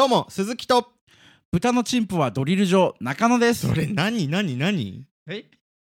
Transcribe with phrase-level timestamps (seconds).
[0.00, 0.92] どうも鈴木と。
[1.52, 3.68] 豚のチンポはドリル場中野です。
[3.68, 5.04] それ何何何？
[5.28, 5.44] え？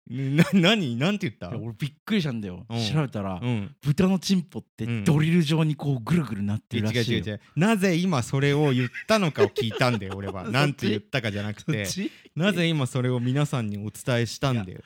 [0.09, 0.97] な何？
[0.97, 1.55] なんて言った？
[1.55, 2.85] いや俺びっくりしたんだよ、うん。
[2.85, 3.73] 調べたら、うん。
[3.81, 5.03] 豚のチンポってうん。
[5.05, 7.41] ドリル状にこうぐるぐるなって違うるらしいよ、違う違う。
[7.55, 10.43] なぜ今それを言ったのかを聞いたんだよ俺は。
[10.43, 10.53] そっち？
[10.53, 11.85] なんて言ったかじゃなくて。
[11.85, 12.11] そっち？
[12.35, 14.81] なぜ今それを皆さんにお伝えしたんだよ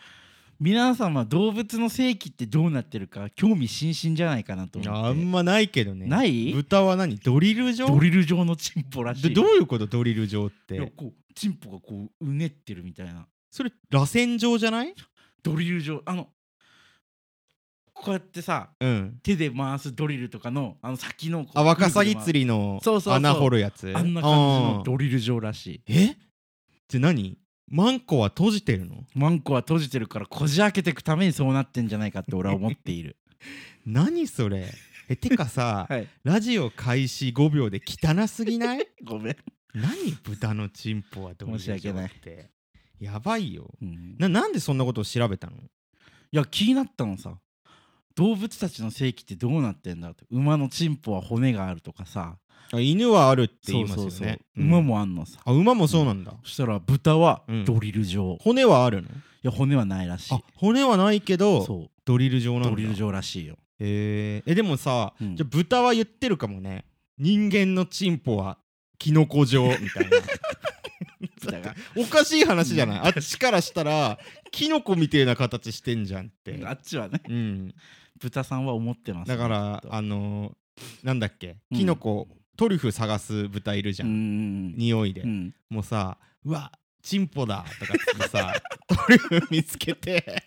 [0.60, 5.08] 皆様動物の性器ってどうなってるか興味津々じゃないかなと思って。
[5.08, 6.08] あんまないけどね。
[6.08, 6.52] ない？
[6.52, 7.18] 豚は何？
[7.18, 7.88] ドリル状？
[7.88, 9.30] ドリル状のチンポらしい。
[9.30, 9.86] でどういうこと？
[9.86, 10.92] ドリル状って。
[10.96, 13.28] こうチンポがこううねってるみたいな。
[13.52, 14.96] それ螺旋状じゃない？
[15.44, 16.02] ドリル状。
[16.06, 16.28] あの
[17.94, 19.20] こうやってさうん。
[19.22, 23.14] 手で回すドリルとかのあの先のあワカサギ釣りのそうそうそう。
[23.14, 23.94] 穴掘るやつ。
[23.94, 24.38] 回あんな感じ
[24.78, 25.82] のドリル状らしい。
[25.88, 26.16] え？
[26.88, 27.38] じゃ何？
[27.70, 29.04] マンコは閉じてるの？
[29.14, 33.18] マンコは閉じてるからこじ開けていくためにそうなってんじゃないかって俺は思っている。
[33.86, 34.72] 何それ？
[35.10, 36.08] えてかさ はい。
[36.24, 38.88] ラジオ開始5秒で汚すぎない？
[39.04, 39.38] ごめん、
[39.74, 40.12] 何？
[40.24, 42.06] 豚のチンポはどうし訳ない。
[42.06, 42.52] って
[43.00, 43.70] やばいよ。
[43.82, 43.90] うん。
[43.90, 45.58] いななんでそんなことを調べたの？
[46.32, 47.38] や気になったのさ。
[48.16, 50.26] 動物たちの性器ってどうなってんだって。
[50.32, 52.38] 馬のチンポは骨があるとかさ。
[52.47, 54.12] あ犬はあるって言いますよね。
[54.12, 54.40] そうそうそう。
[54.58, 54.68] うん。
[54.68, 57.66] 馬もあんのさ、あ馬もそうなんだ、そしたら豚はうん。
[57.66, 59.10] ドリル状、い骨はあるの？
[59.44, 60.34] や骨はないらしい。
[60.34, 62.68] あ骨はないけどそドリル状なんだ。
[62.70, 63.58] うドリル状らしいよ。
[63.80, 64.52] へー。
[64.52, 65.36] えでもさ、うん。
[65.36, 66.86] じゃあ豚は言ってるかもね。
[67.18, 68.58] 人間のチンポは
[69.00, 70.18] キノコ状みたいな。
[71.96, 73.00] おかしい話じゃない？
[73.00, 74.20] あっちからしたら
[74.52, 76.62] キノコみたいな形してんじゃんって。
[76.66, 77.22] あっちはね。
[77.28, 77.76] うん。
[78.20, 81.58] 豚さんは思ってますねだからあのーなんだっけ？
[81.72, 81.78] うん。
[81.78, 82.28] キノコ、
[82.58, 85.56] トリュフ探す豚いるじゃ、うんん匂いで、うん。
[85.70, 88.54] もうさうわチンポだとかってさ
[88.88, 90.44] トリュフ見つけて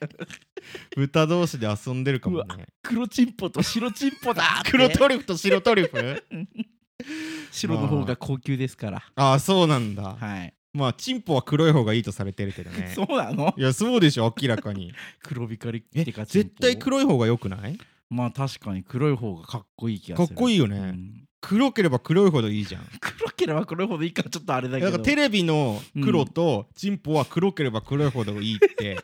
[0.97, 2.66] 豚同士で遊んでるかもね。
[2.83, 6.22] 黒チンポと白チンポだ 黒トリュフと白トリュフ？
[7.50, 9.03] 白の方が高級ですから。
[9.14, 10.55] ああそうなんだ、はい。
[10.75, 12.92] まあチンポは黒い方がいいとされてるけどね。
[12.94, 13.55] そうなの？
[13.56, 14.92] いやそうでしょ明らかに。
[15.22, 17.78] 黒光りえってか絶対黒い方が良くない？
[18.10, 20.28] まあ確かに黒い方がかっこいい気がする。
[20.28, 20.76] かっこいいよね。
[20.76, 22.82] うん黒ければ黒いほどいいじゃん。
[23.00, 24.86] 黒ければ黒いほどいいからちょっとあれだけど。
[24.86, 28.98] だからテレビの黒とチンポは黒ければ黒いほどいいって、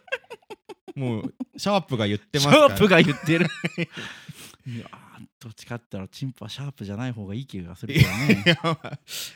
[0.95, 2.69] もうシャープが言ってますシから。
[2.69, 3.47] ャープが言ってる。
[4.67, 8.45] いやーどっちかって言ったらチンポはシャープじゃない方がいい気がするけどね。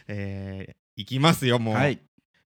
[0.08, 2.00] えー、いきますよもう、はい。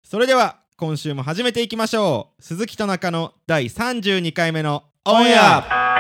[0.03, 2.43] それでは今週も始めていきましょう。
[2.43, 5.92] 鈴木と中の第32回目のオンエア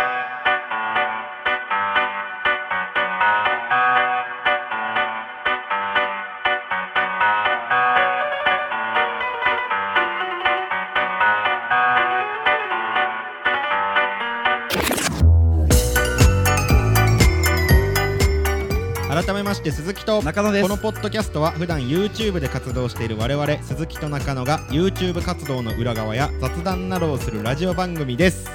[20.02, 20.62] 木と中野です。
[20.64, 28.50] このポッドキャストは普段 YouTube で活動している我々鈴木と中野が YouTube 活動の裏側や雑談などをするラジオ番組です。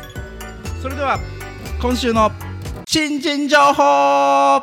[0.82, 1.20] それでは
[1.82, 2.32] 今週の
[2.86, 4.62] 新人情報。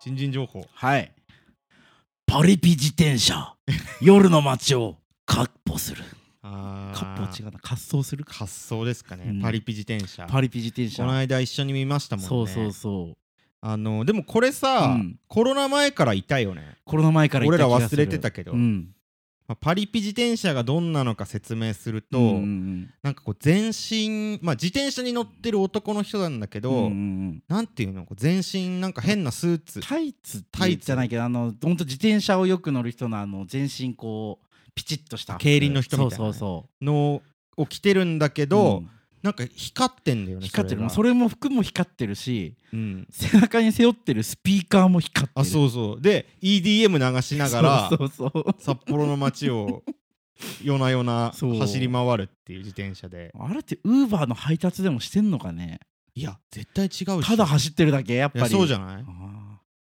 [0.00, 0.64] 新人情報。
[0.72, 1.12] はい。
[2.26, 3.54] パリピ自転車。
[4.00, 4.96] 夜の街を
[5.26, 6.02] かっ歩する。
[6.42, 7.50] あかっ歩は違うな。
[7.52, 9.42] 滑走する滑走ですかね、うん。
[9.42, 10.26] パリピ自転車。
[10.26, 11.02] パリピ自転車。
[11.02, 12.28] この間一緒に見ましたもんね。
[12.28, 13.19] そうそうそう
[13.62, 15.18] あのでもこれさ、うん。
[15.28, 18.04] コロナ前からいたよね、コロナ前から俺ら行った気がする。
[18.04, 18.88] 忘れてたけど、うん。
[19.46, 28.04] まあパリピ自転車がどんなのか説明すると、うんうんなんかこう全身まあ自転車に乗ってる男の人なんだけど、うんうんうんなんていうの？
[28.04, 29.80] こう全身なんか変なスーツ。
[29.80, 30.86] タイツタイツ。
[30.86, 35.34] じゃないけどあの本当自転車をよく乗る人のあの全身こうピチッとした。
[35.34, 36.32] 服競輪の人みたいなね。
[36.32, 37.20] そうそうその
[37.56, 38.90] を着てるんだけうど、うん
[39.22, 40.80] なんか光ってんだよね光ってる。
[40.80, 40.90] が。
[40.90, 45.40] それも服も光ってるしうん、背中に背負ってるスピーカーも光ってる。
[45.40, 46.00] あそうそう。
[46.00, 47.90] で EDM 流しながら
[48.58, 49.82] 札幌の街を
[50.62, 53.30] 夜な夜な走り回るっていう自転車で。
[53.38, 55.80] あれってウーバーの配達でもしてんのかね？
[56.14, 56.88] いや絶対違
[57.18, 58.48] うしただ走ってるだけやっぱり。
[58.48, 59.04] そうじゃない？
[59.06, 59.29] あ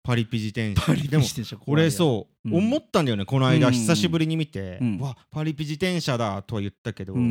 [0.04, 3.24] パリピ自転ーパリピ車でも自転車そう、うん思ったんだよね。
[3.24, 3.72] この間うん。
[3.72, 4.98] 久しぶりに見て、うん。
[4.98, 7.28] わパリピ自転車だとは言ったけど、うんうんう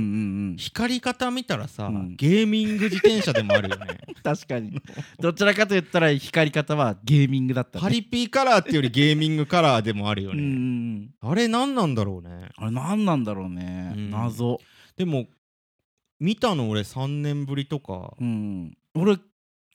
[0.53, 0.55] ん。
[0.57, 2.15] 光り方見たらさ、うん。
[2.15, 3.99] ゲーミング自転車でもあるよね。
[4.23, 4.71] 確かに。
[5.19, 7.83] どちらかと言ったら光り方はゲーミングだったね。
[7.83, 12.47] パリピカラーっていうよりゲーミングカラーでもあるよね、んあれ何なんだろうね。
[12.55, 14.11] あれ何なんだろうね、うん。
[14.11, 14.61] 謎。
[14.95, 15.27] でも
[16.21, 18.77] 見たの俺3年ぶりとか、うん。
[18.93, 19.17] 俺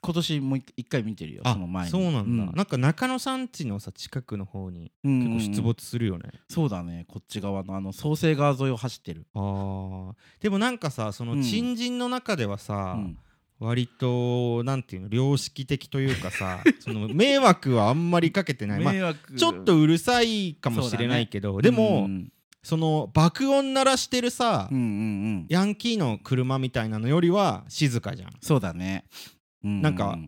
[0.06, 1.90] 今年もう一一回見てるよあその前に。
[1.90, 10.12] そうなんだ、うなんか中野さん家のさ近くの方にうん結構出没するよね、そうだねこっち側のあの創生川沿いを走ってる、あー。
[10.40, 11.42] でもなんかさそのうん。
[11.42, 13.18] 新人の中ではさ、うん。
[13.58, 19.34] 割となんていうの良識的というかさ その迷惑はあんまりかけてない、まあ、迷惑。
[19.34, 22.32] ちょっとうるさいかもしれないけど、でも、うん
[22.66, 24.88] その爆音鳴らしてるさ、うんうんう
[25.42, 25.46] ん。
[25.48, 28.32] ヤンキーの車みたいなのよりは静かじゃん。
[28.40, 29.04] そうだね。
[29.12, 29.35] う
[29.66, 30.18] なんか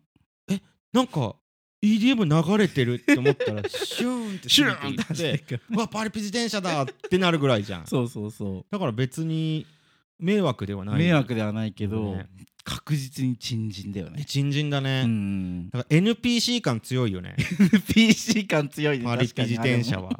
[0.92, 1.36] なんか
[1.82, 7.86] EDM 流れてるって思ったら シューンってシューンってってうわパリピ自転車だってなるぐらいじゃん。
[7.88, 9.66] そうそうそだから別に
[10.18, 10.98] 迷惑ではうない。
[10.98, 12.28] 迷惑ではないけどね
[12.64, 14.24] 確実に珍人だよね。
[14.26, 17.36] 新人だね、うんだから NPC 感強いよね。
[17.94, 19.04] PC 感強いね。
[19.04, 20.10] パリピ自転車は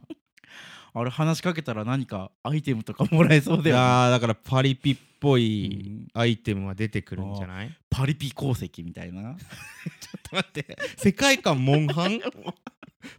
[1.01, 3.83] あれ話しかけたら何かアイテムとかもらえそういだよね。
[3.83, 6.09] やーだからパリピっぽういん。
[6.15, 7.71] アイテムは出てくるんじゃない？
[7.91, 9.37] パリピ鉱石みたいな。
[10.33, 10.77] 待って。
[10.97, 12.21] 世界観モンハン？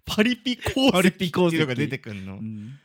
[0.05, 2.33] パリピ鉱パリピ鉱石石っていうのが出てくんの？
[2.37, 2.79] うん。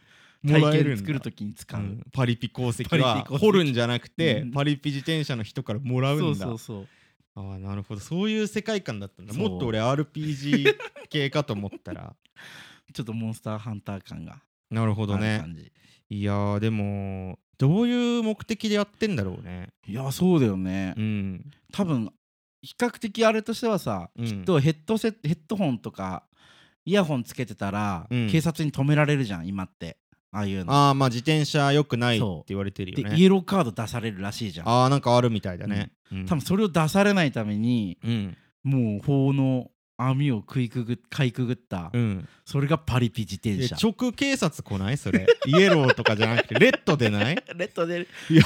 [0.46, 2.02] 体験作るときに使う、うん。
[2.12, 4.50] パリピ鉱石は掘るんじゃなくて、うん。
[4.52, 6.24] パリピ自転車の人からもらうんだ。
[6.24, 6.88] そうそうそう。
[7.36, 8.00] ああなるほど。
[8.00, 9.34] そういう世界観だったんだ。
[9.34, 10.76] もっと俺 RPG
[11.08, 12.14] 系かと思ったら。
[12.92, 15.44] ちょっとモンスターハンター感がなるほどね。
[16.10, 19.68] いやーでもどういう目的でやってんだろうね。
[19.86, 21.50] いやそうだよね、うん。
[21.72, 22.10] 多分
[22.62, 24.24] 比較的あれとしてはさ、うん。
[24.24, 26.24] きっとヘッドセヘッドホンとか
[26.84, 28.28] イヤホンつけてたら、うん。
[28.30, 29.98] 警察に止められるじゃん今って。
[30.32, 30.72] ああいうの。
[30.72, 34.68] ああまあ自転車良くないって言われてるよで、ねイエローカード出されるらしいじゃん。
[34.68, 36.26] ああなんかあるみたいだね、うん。
[36.26, 38.36] 多分それを出されないためにうん。
[38.64, 42.28] もう法の網を食いくぐかいくぐった、うん。
[42.44, 44.96] それがパリピ自転え車直警察来ない？
[44.96, 45.26] それ。
[45.46, 47.36] イエローとかじゃなくてレッドでない？
[47.56, 48.42] レッドでいや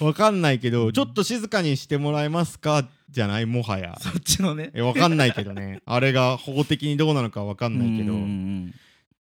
[0.00, 2.88] わかんないけどちょっと静かにしてもらえますか？
[3.10, 3.46] じゃない？
[3.46, 3.96] もはや。
[4.00, 4.70] そっちのね。
[4.74, 5.80] えわかんないけどね。
[5.86, 8.12] あれが法的にどうなのかわかんないけど。
[8.12, 8.74] うんうん。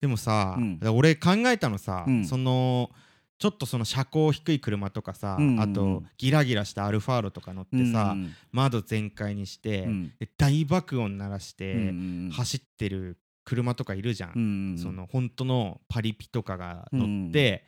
[0.02, 0.80] でもさ、うん。
[0.94, 2.26] 俺考えたのさ、うん。
[2.26, 2.92] その
[3.40, 5.60] ちょっとその車高低い車とかさ、うんうんうん。
[5.62, 10.14] あとギラギラしたアルファードとか乗ってさ、うん窓全開にして、うん。
[10.20, 11.84] で大爆音鳴らして、うんう
[12.28, 17.64] ん走ってる車とかいるじゃん、うんうんその本当のパリピとかが乗って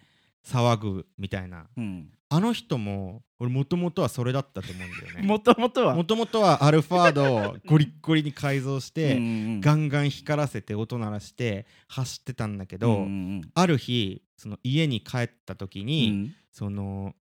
[0.45, 2.09] 騒ぐみたいな、うん。
[2.31, 5.27] あの人も俺もともとはそれだったと思うんだよね。
[5.27, 5.95] もともとは？
[5.95, 9.25] もともとはアルファードを ゴリッゴリに改造して、うんう
[9.57, 13.07] んガンガン光らせて音鳴らして走ってたんだけど、うんう
[13.39, 13.41] ん。
[13.53, 16.33] ある日その家に帰った時うに、ん。
[16.51, 17.13] その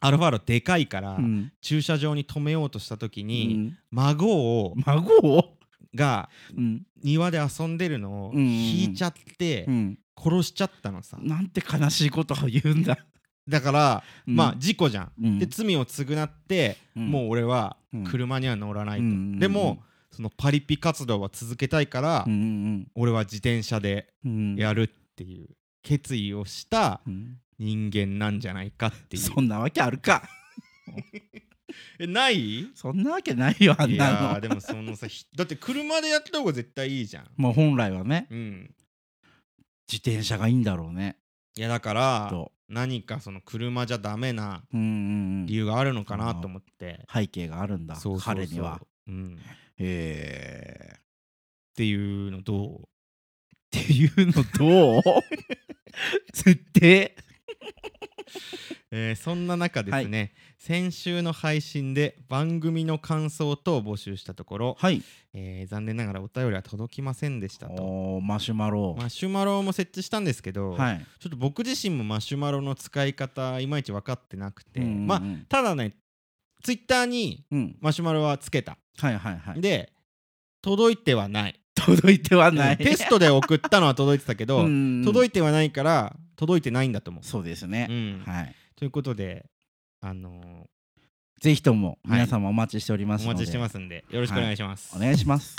[0.00, 1.52] アルファードでかいから、うん。
[1.62, 3.78] 駐車場に止めようとした時うに、ん。
[3.90, 5.56] 孫を孫を？
[5.94, 6.86] がうん。
[7.02, 9.98] 庭で遊んでるのを引いちゃってうん。
[10.16, 12.98] 殺しちゃったのさ、なんて悲しいことを言うんだ。
[13.48, 14.36] だから、うん。
[14.36, 15.38] まあ事故じゃん、うん。
[15.38, 17.10] で罪を償って、うん。
[17.10, 18.04] もう俺はうん。
[18.04, 22.26] 車には乗らないと、でもそのパリピ活動は続けたいから、
[22.94, 24.56] 俺は自転車でうん。
[24.56, 25.48] やるっていう
[25.84, 29.22] 決意をしたうん人間なんじゃないかっていう。
[29.22, 30.28] そんなわけあるか。
[32.00, 32.60] えない？
[32.60, 34.36] いそんなわけないよあんやなの。
[34.36, 37.30] ーでもそのさひだって車でやった方が絶対いいじゃん。
[37.36, 38.26] もう本来はね。
[38.30, 38.74] うん。
[39.90, 41.16] 自転車がいいんだろうね。
[41.56, 42.50] いやだからと。
[42.68, 44.90] 何かその車じゃダメなうんうんう
[45.42, 45.46] ん。
[45.46, 48.34] 理由があるのかなと思って、背景があるんだそうそうそう。
[48.34, 48.80] 彼には。
[49.06, 49.38] うん、っ
[49.76, 51.00] へえ
[51.76, 52.80] ていうのどう？
[52.80, 52.84] っ
[53.70, 55.02] ていうのどう？
[56.32, 57.16] 設定
[58.90, 65.02] えーそんな中ですね、先週の配信で番組の感想等を募集したところ、はい。
[65.32, 68.20] えー残念ながらお便りは届きませんでしたと。
[68.20, 68.94] マシュマロ。
[68.96, 71.06] マシュマロも設置したんですけど、はい。
[71.18, 75.06] ちょっと僕自身もマシュマロの使い方いまいち分かってなくて、うんうんうん。
[75.06, 75.96] まあただね
[76.62, 77.76] ツイッターにうん。
[77.80, 79.60] マシュマロはつけた、はいはいはい。
[79.60, 79.92] で
[80.62, 82.76] 届いてはない届いてはない。
[82.78, 84.62] テストで送ったのは届いてたけど、
[85.04, 87.86] 届いいてはないから届いてないんだと思う、そうですね。
[87.90, 88.22] うん。
[88.26, 88.54] はい。
[88.76, 89.46] ということで
[90.00, 90.64] あのー
[91.40, 92.20] ぜひともはい。
[92.20, 93.34] 皆様お待ちしておりまおすので。
[93.34, 95.56] 待ちしてますんでよろしくお願いします、お願いします。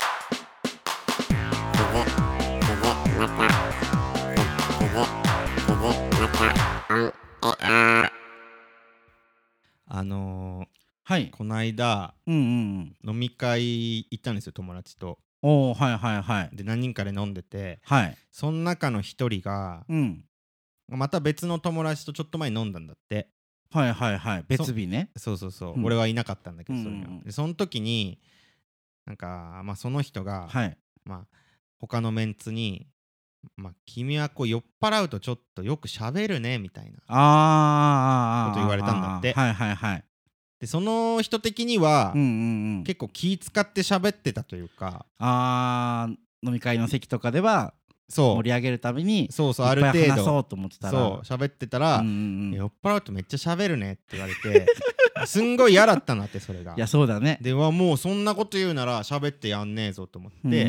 [9.88, 10.68] あのー
[11.08, 11.30] はい。
[11.30, 13.12] この間うんうんうん。
[13.14, 16.56] 飲み会行ったんですよ友達とおおはいはいはい。
[16.56, 18.18] で何人かで飲んでてはい。
[18.32, 20.24] その中の一人がうん。
[20.90, 23.30] また別の友達とちょっと前に飲んだんだって。
[23.72, 24.46] はいはいはい。
[24.48, 25.12] 別日ね。
[25.16, 25.86] そうそうそう、うん。
[25.86, 27.06] 俺はいなかったんだけど、それうんうん。
[27.06, 28.20] うんでその時に
[29.06, 30.78] なんか、まあ、その人が、はい。
[31.04, 31.38] まあ、
[31.80, 32.88] 他のメンツに、
[33.56, 39.34] まあ、君はこう酔っ払うとちょっとよく喋るねみたいなこと言われたんだって。
[39.34, 40.04] はいはいはい
[40.60, 42.84] でその人的には、うんうんうん。
[42.84, 45.06] 結構気使って喋ってたというか。
[45.20, 47.74] あー飲み会の席とかでは
[48.08, 50.12] そ盛り上げるためにうそうそうある程度。
[50.12, 50.92] 話そうと思ってたら。
[50.92, 52.16] そう喋ってたら、うんうんう
[52.50, 52.52] ん。
[52.52, 54.68] 酔っ払うとめっちゃ喋るねって言われて
[55.26, 56.74] すんごい嫌だったんだってそれが。
[56.76, 57.40] いやそうだね。
[57.42, 60.66] ではもうそんなこと言うなら喋ってやんねえぞと思って、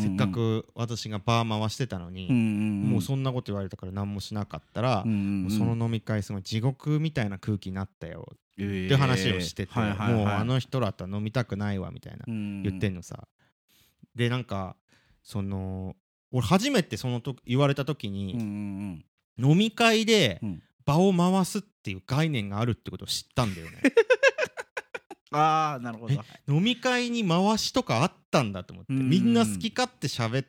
[0.00, 10.12] せっかく私がバー回してたのに、ももうそんなこと言われたから何もしなかったら、もうそのの飲み会すごい地獄みたいな空気になったよって話をしてて、はいはいはい。
[10.14, 13.26] もうあの人らとは飲みたくないわみたいな言言ってんのさ、
[14.14, 14.76] でなんか
[15.22, 15.96] その
[16.30, 19.04] 俺初めてそのと言われた時うんうに、ん。
[19.36, 20.62] 飲み会でうん。
[20.84, 23.78] 場を回すっていう概念があるってことを知ったんだよね。
[25.32, 26.14] ああなるほど。
[26.46, 29.10] 飲み会に回しとかあったんだと思ってうんうんうん。
[29.10, 30.46] みんな好き勝手喋っ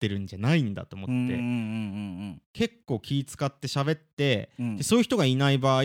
[0.00, 4.76] てるんじゃないんだと思って、うんうんうん結構気使って喋ってうんうん。
[4.76, 5.82] でそういう人がいない場合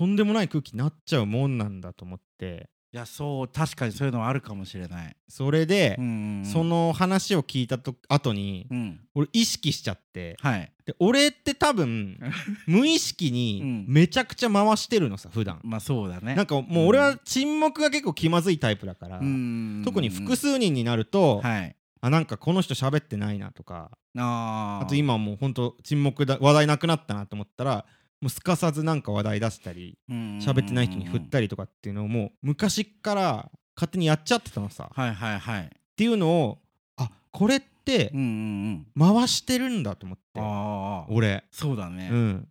[0.00, 2.70] とんでもない空気になっちゃうもんなんだと思って。
[2.90, 5.14] いやそう確かにそういうのはあるかもしれない。
[5.28, 6.44] それで、うんうんうん。
[6.46, 9.00] その話を聞いたと後にうん。
[9.14, 10.38] 俺意識しちゃって。
[10.40, 10.72] はい。
[10.86, 12.18] で俺って多分
[12.66, 13.84] 無意識にうん。
[13.88, 15.60] めちゃくちゃ回してるのさ普段。
[15.64, 16.34] まあそうだね。
[16.34, 21.76] なんかもう俺は沈黙が結構気まずいタイプだから、うん特に複数人になると、はい。
[22.00, 23.90] あなんかこの人喋ってないなとか。
[24.16, 27.84] あと今もうほんと沈黙だ話題なくなったなと思ったら
[28.20, 34.84] もうすかさずなんか話題出したり喋ってない人に振ったりとかっていうのをもう昔から勝手にやっちゃってたのさ。
[34.84, 35.70] っはいはいはい。
[35.96, 36.58] ていうのを
[36.96, 39.16] あこれってうんうんうん。
[39.16, 40.40] 回してるんだと思って。
[40.40, 41.06] ああ。
[41.08, 41.44] 俺。
[41.50, 42.10] そうだね。
[42.12, 42.48] うん。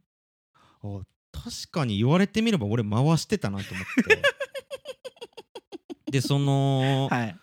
[0.81, 4.21] あ確かに言われてみれば俺回してたなと思って。
[6.11, 7.35] でその、はい。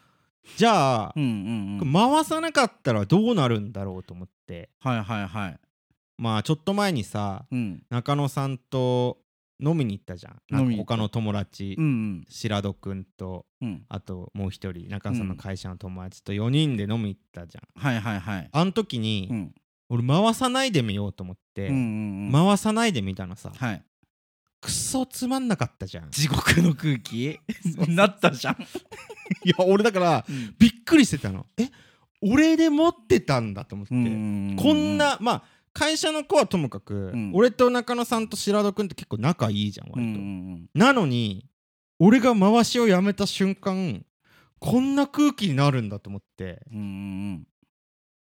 [0.56, 1.92] じゃあうんうんうん。
[1.92, 4.70] 回さなかったらどうなるんだろうと思って。
[4.80, 5.60] はいはいはい
[6.18, 7.82] まあちょっと前にさうん。
[7.90, 9.18] 中野さんと
[9.58, 10.40] 飲みに行ったじゃん。
[10.50, 12.24] なん他の友達、うんうん。
[12.28, 13.84] 白戸くんとうん。
[13.88, 18.48] あともう一人中野さんの会社の友達と4人で飲み行ったじゃん、はいはいはい。
[18.50, 19.54] あの時に、うん。
[19.88, 22.32] 俺回さないでみようと思って、うんうんうん。
[22.32, 23.82] 回さないでみたのさはい。
[24.60, 26.10] くそつまんなかったじゃん。
[26.10, 27.38] 地獄の空気？
[27.88, 28.56] なったじゃん。
[29.44, 30.26] いや俺だから
[30.58, 31.46] びっくりしてたの。
[31.56, 31.68] え
[32.22, 34.56] 俺で持ってたんだと思って、うん。
[34.58, 35.42] こんなまあ
[35.76, 37.32] 会社の子はともかく、ん。
[37.34, 41.44] 俺と中野さんと白戸くんって結構仲いいじゃん割と、んなのに
[41.98, 44.02] 俺が回しをやめた瞬間
[44.58, 46.62] こんな空気になるんだと思って。
[46.72, 47.46] うんうん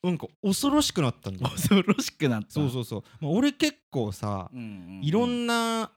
[0.01, 2.51] なんか恐ろしくなったんだよ恐ろしくなった。
[2.51, 5.01] そうそうそう、まあ、俺結構さうん。
[5.03, 5.91] いろんな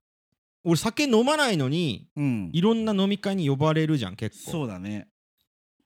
[0.65, 2.51] 俺酒飲まないのにうん。
[2.53, 4.51] いろんな飲み会に呼ばれるじゃん結構。
[4.51, 5.07] そうだね。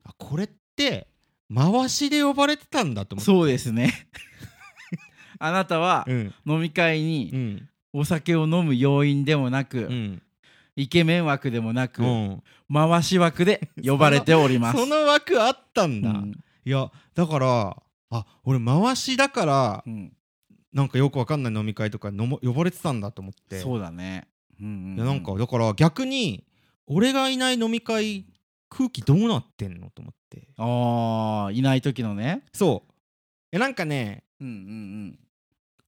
[0.05, 1.09] あこれって
[1.55, 3.27] 回しで呼ばれてたんだと思って。
[3.27, 4.09] そうですね
[5.39, 6.35] あなたはうん。
[6.47, 7.69] 飲み会うにん。
[7.93, 10.23] お酒を飲む要因でもなく、うん。
[10.77, 12.43] イケメン枠でもなく、うん。
[12.73, 14.79] 回し枠で 呼ばれております。
[14.79, 16.33] その枠あったんだ、うん。
[16.65, 20.13] いやだからあ俺回しだからうん。
[20.73, 23.61] なんかよくわかんない飲み会とかのも呼ばれてたんだと思って。
[23.61, 24.29] そうだね。
[24.61, 24.97] うんうんうん。
[24.97, 26.45] いやなんかだから逆に
[26.87, 28.27] 俺がいない飲み会
[28.69, 30.49] 空気どうなってんのと思って。
[30.59, 32.43] ああいない時のね。
[32.53, 32.93] そう。
[32.93, 32.95] い
[33.53, 35.19] やなんかねうんうん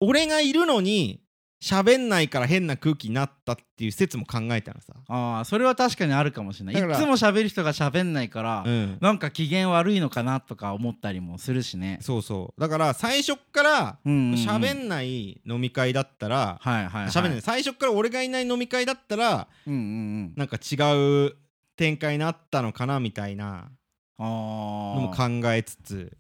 [0.01, 1.21] 俺がいるのに
[1.61, 5.15] 喋んないから変な空気になったっていう説も考えたのさうん。
[5.15, 6.75] ああそれは確かにあるかもしれない。
[6.75, 11.99] いだからつも喋る人が喋んないから、うんなんか機嫌悪いのかなとか思ったりもするしね。
[12.01, 17.07] そうそうだから最初っからうんうんうん喋んない飲み会だったらはいはい、はい。
[17.09, 20.33] 喋んない最初っから俺がいない飲み会だったらうんうんうん。
[20.37, 21.35] なんか違う
[21.75, 23.69] 展開になったのかなみたいな
[24.17, 25.17] あのもあ。
[25.17, 26.17] 考えつつ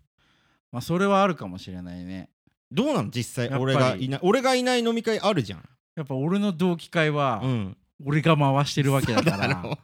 [0.72, 2.28] まあそれはあるかもしれないね。
[2.70, 3.10] どうなの？
[3.10, 5.64] 実際俺がいない俺がいない飲み会あるじゃん。
[5.96, 7.76] やっぱ俺の同期会は、うん。
[8.04, 9.62] 俺が回してるわけだから。
[9.62, 9.78] ろ。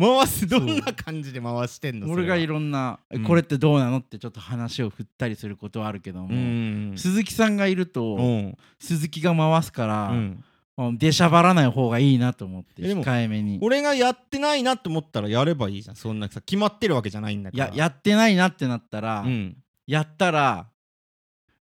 [0.00, 3.24] 回すどんな感じで回してんの俺がいるろんな、うん。
[3.24, 6.94] これってどうなのってちょっと話を振ったりすることはあるけども、うん。
[6.96, 8.56] 鈴木さんがいると、うん。
[8.78, 10.12] 鈴木が回すから、
[10.92, 13.58] 出しゃばらない方がいいなと思ってえでも控えめに。
[13.60, 15.96] 俺がやってないなと思ったらやればいいじゃん。
[15.96, 17.66] そんなさ決まってるわけじゃないんだから。
[17.66, 19.56] ややってないなってなったら、うん。
[19.88, 20.68] やったら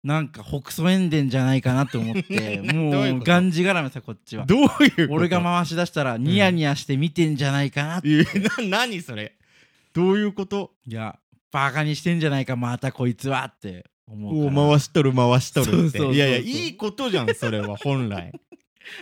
[0.07, 4.45] なんか北総塩田じゃないかなと思って もどうがんじがらめさこっちは。
[4.45, 8.23] どういう俺が回し出したらニヤニヤして見てんじゃないかなって、いや
[8.61, 9.35] な何それ？
[9.93, 10.71] どういうこと？
[10.87, 11.19] いや
[11.51, 15.97] バカにしてんじゃないかまたこいつはって思う回しとる回しとるって。
[16.13, 18.31] いやいやいいことじゃんそれは 本来。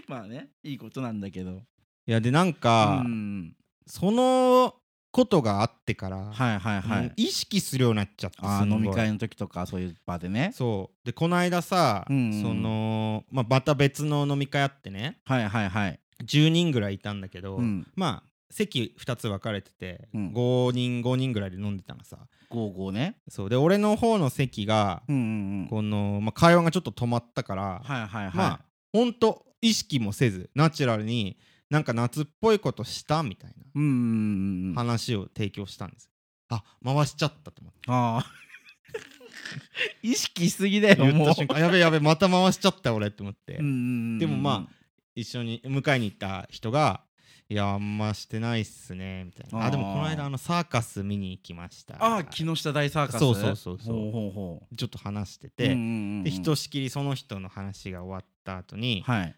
[0.08, 1.62] まあねいいことなんだけど。
[2.08, 3.54] いやでなんか、うん。
[3.86, 4.74] その
[5.16, 7.14] ことがあってから、はいはいはい。
[7.16, 10.52] 意識するようになっちゃってあ飲み会の時とかそういう場でね。
[10.54, 11.06] そう。
[11.06, 15.22] でこの間さ、うんうんその、まあ、また別の飲み会あってね。
[15.24, 16.00] はいはいはい。
[16.22, 17.88] 10人ぐらいいたんだけど、うん。
[17.96, 20.34] まあ席2つ分かれてて、うん。
[20.34, 22.18] 5人5人ぐらいで飲んでたのさ。
[22.50, 23.16] ゴーゴーね。
[23.30, 23.50] そう。
[23.50, 25.68] で俺の方の席が、うんうんうん。
[25.70, 28.36] この、まあ、会話がちょっと止まったから、はいはいはい。
[28.36, 28.60] まあ
[28.92, 31.38] ほんと意識もせずナチュラルに
[31.70, 36.10] なんか夏っぽいことしたみたいなうん話を提供したんです
[36.50, 37.80] あ回しちゃったと思って。
[37.88, 38.26] ああ。
[40.02, 41.14] 意識しすぎだよもう。
[41.14, 41.60] 言った瞬間。
[41.60, 44.68] やべやべまた回しちゃった俺って思って、でもま
[45.16, 47.02] 一緒に迎えに行った人が
[47.50, 49.66] 「いやあんましてないっすね」みたいな。
[49.66, 51.96] あでもこの間あのサーカス見に行きました。
[52.04, 53.20] ああ木下大サーカス？
[53.20, 54.76] そうそうそうそう。
[54.76, 59.36] ちょっと話してうんて、でひとしきりその人の話が終わった後に、はい。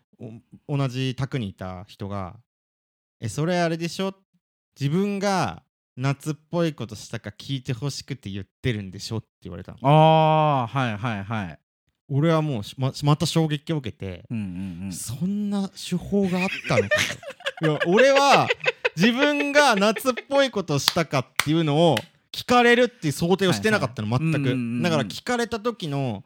[0.68, 2.36] お同じ宅にいた人が
[3.22, 4.14] 「えそれあれでしょ？
[4.80, 5.64] 自分が
[5.96, 9.78] 夏っぽいことしたか聞いてほしくて言ってるんでしょ?」って言われたの。
[9.84, 11.60] ああはいはいはい。
[12.10, 16.90] 俺はもうしままた衝撃を受けて、うんうんうんそんな手法があったのか？
[17.62, 17.66] と。
[17.68, 18.48] いや俺は
[18.96, 21.98] 自分が夏っぽいことをしたかっていうのを
[22.32, 24.32] 聞かれるっていう想定をしてなかったの、はいはい。
[24.32, 24.82] 全く、うんうんうん。
[24.84, 26.24] だから聞かれた時の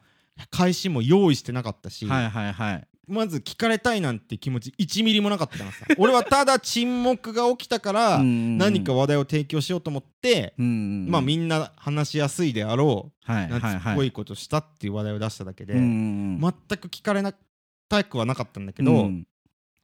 [0.50, 2.88] 返しも用意してなかったし、はいはいはい。
[3.08, 5.86] まず聞かれたいなんて気持ち1ミリもなかったのさ。
[5.98, 11.10] 俺はただ沈黙が起きたから何何か話題を提供しようと思って、うんうんうん。
[11.10, 13.60] まあみんな話しやすいであろはいうはい。
[13.60, 17.34] 夏っはいぽいことしたっていう話題を出しただけで、全く聞かれな
[17.88, 19.26] たくはなかったんだけど、うん。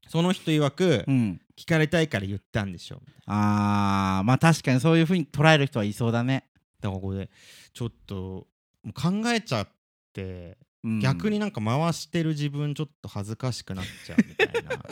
[0.09, 1.41] その人曰く、うん。
[1.57, 6.45] 聞かれたいから言ったんでしょあーまあ確かにそういうふうに捉える人はいそうだね。
[6.81, 7.29] なだからここで
[7.73, 8.47] ちょっと
[8.85, 9.73] もう考えちゃって、
[10.85, 11.01] うん。
[11.01, 14.83] 逆になんか回してる自分ちょっと恥ずかしくなっちゃうみたいな。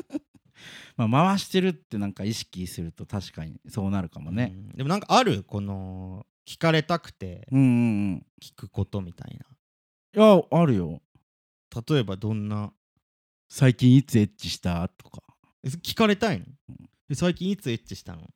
[1.08, 4.52] まあ回してるってなんか意識すると確かにそうなるかもね。
[4.54, 4.68] うん。
[4.76, 7.70] でもなんかあるこの聞かれたくてうんうんう
[8.16, 8.26] ん。
[8.42, 9.38] 聞くことみたいい
[10.18, 11.02] やあるよ。
[11.74, 12.72] な例えばどんな？
[13.48, 14.88] 最近いつエッチした？
[14.88, 15.22] とか。
[15.62, 16.46] え聞かれたいの？
[17.10, 18.30] え最近いつエッチしたの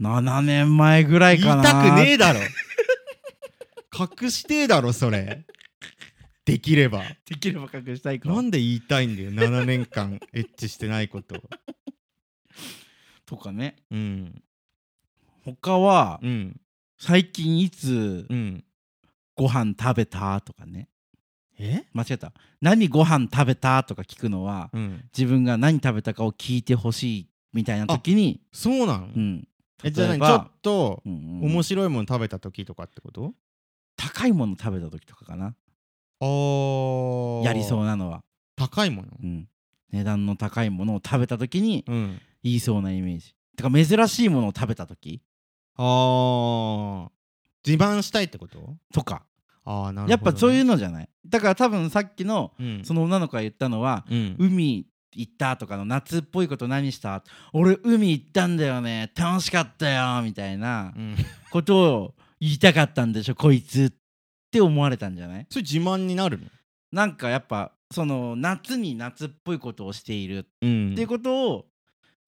[0.00, 2.40] ？7年前ぐらい言いかなたくねえだろ。
[4.20, 5.46] 隠してえだろそれ
[6.44, 7.04] できれば。
[7.26, 9.30] できれば隠したいかなんで言いたいんだよ。
[9.30, 11.40] 7年間エッチしてないこと。
[13.26, 13.76] とかね。
[13.90, 14.42] うん。
[15.44, 16.60] 他はうん。
[16.98, 18.64] 最近いつうん。
[19.34, 20.40] ご飯食べた？
[20.40, 20.88] とかね。
[21.58, 21.84] え？
[21.92, 22.32] 間違えた。
[22.60, 23.82] 何ご飯食べた？
[23.84, 25.04] とか聞くのはうん。
[25.16, 29.48] 自分が何食べたかを聞いてほしいみたいな時にそうなの、うん。
[29.84, 31.52] えじゃあちょっとうんうん。
[31.52, 33.32] 面白いもの食べた時とかってこと？
[33.96, 35.54] 高いもの食べた時とかかな
[37.44, 38.22] やりそうなのは、
[38.56, 39.08] 高いもの？
[39.22, 39.48] うん、
[39.92, 42.20] 値段の高いものを食べた時にうん。
[42.44, 43.34] 言いそうなイメージ。
[43.56, 45.22] てか珍しいものを食べた時。
[45.76, 47.08] あー。
[47.64, 48.74] 自慢したいってこと？
[48.92, 49.22] とか。
[49.64, 51.08] ああなるほど、ね、やっぱそういうのじゃない？
[51.26, 52.82] だから多分さっきのうん。
[52.84, 54.36] その女の子が言ったのはうん。
[54.38, 57.22] 海行ったとかの夏っぽいこと何した？
[57.52, 59.12] 俺海行ったんだよね。
[59.16, 60.22] 楽しかったよ。
[60.22, 61.16] みたいなうん。
[61.50, 63.92] ことを言いたかったんでしょこいつっ
[64.52, 65.46] て思われたんじゃない？
[65.48, 66.44] それ自慢になるの？
[66.92, 70.92] なんかやっぱその夏に夏っぽいことをしているうん。
[70.92, 71.64] っていうことを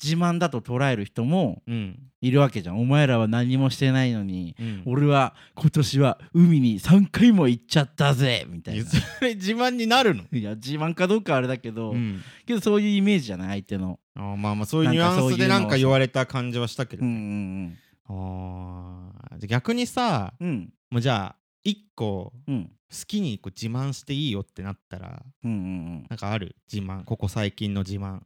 [0.03, 1.99] 自慢だと捉える人もうん。
[2.21, 2.81] いるわけじゃん。
[2.81, 4.83] お前らは何もしてないのにうん。
[4.87, 8.85] 俺は今年は海に3回も行っちゃったぜみたいな。
[8.85, 10.25] それ自慢になるの？
[10.33, 12.23] いや自慢かどうかあれだけど、うん。
[12.47, 13.63] けどそういうイメージじゃない？
[13.63, 14.01] 相手の。
[14.17, 19.39] あーまあまあそういうニュアンスでなんか言われた感じはしたけどうんうんあー。
[19.39, 20.73] じゃあ逆にさうんうん。
[20.91, 22.71] もうじゃあ一個うん。
[22.91, 25.61] 好きにこう自慢していいよってなったらうんうんう
[26.03, 26.07] ん。
[26.09, 26.55] なんかある？
[26.73, 27.03] 自慢。
[27.05, 28.21] ここ最近の自慢。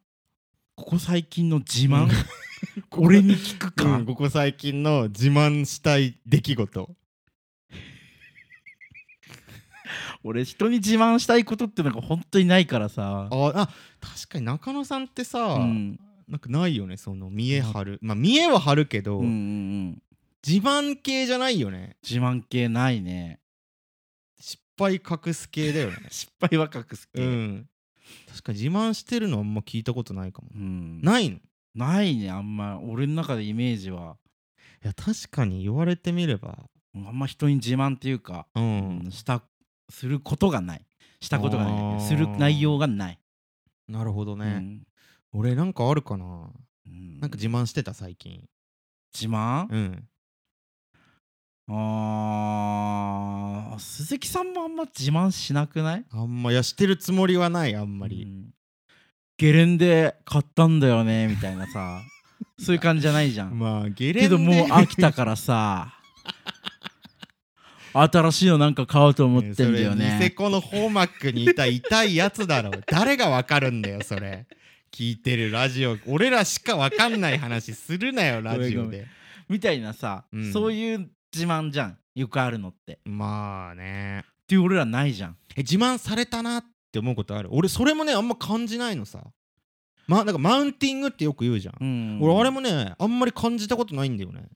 [0.74, 2.08] ここ最近の自慢？
[2.92, 6.96] 俺に聞くか、うんここ最近の自慢したい出来事。
[10.24, 13.28] 俺人に自慢したいことってのが本当にないからさ。
[13.30, 13.66] あーあ
[14.00, 15.98] 確かに中野さんってさ、うん。
[16.28, 16.98] なんかないよね？
[16.98, 17.98] その見え張る。
[18.02, 19.34] まあ見えは張るけど、うんうんう
[19.92, 20.02] ん
[20.46, 21.96] 自慢系じゃないよね。
[22.02, 23.40] 自慢系ないね。
[24.40, 25.96] 失敗隠す系だよね。
[26.10, 27.68] 失敗は隠す系、うん。
[28.28, 30.48] 確かに自慢してるのあんま聞いたことないかも。
[30.54, 31.00] うん。
[31.02, 31.36] ないの？
[31.36, 31.40] い
[31.74, 32.80] ないねあんま。
[32.80, 34.16] 俺の中でイメージは。
[34.82, 36.68] や確かに言われてみれば。
[36.94, 39.42] あんま人に自慢っていうか、ううんんした
[39.88, 40.86] することがない。
[41.20, 42.00] したことがない。
[42.00, 43.20] する内容がない、
[43.88, 44.86] なるほどね、うん。
[45.32, 46.52] 俺なんかあるかな。
[46.86, 47.20] うん。
[47.20, 48.48] なんか自慢してた最近。
[49.12, 50.08] 自慢、うん
[51.70, 56.04] あー鈴木さんもあんま自慢しなくない？
[56.10, 58.26] あんまいやしてるつもりはないあんあまり、
[59.36, 62.00] ゲレンデ買ったんだよねみたいなさ。
[62.58, 63.58] そういう感じじゃないじゃん。
[63.58, 64.20] まあゲレンデ。
[64.22, 65.94] けどもう飽きたからさ。
[67.92, 72.70] 新しいのなんか買おうと思ってんだよそれニセねコのホーマックにいた痛いやつだろ。
[72.86, 74.46] 誰がわかるんだよそれ。
[74.92, 75.96] 聞いてるラジオ。
[76.06, 79.06] 俺らしかわかんない話するなよラジオで。
[79.48, 80.52] みたいなさ、うん。
[80.52, 81.98] そういう自慢じゃん。
[82.14, 82.94] よくあるのって。
[82.94, 84.24] っまあね。
[84.46, 85.36] ていう俺らないじゃん。
[85.56, 87.48] え自慢されたなって思うことある？
[87.52, 89.22] 俺それもねあんま感じないのさ。
[90.06, 92.18] まなんかマウンティングってよく言うじゃん、うん。
[92.22, 94.48] 俺あれもねあんまり感じたことないんだよね。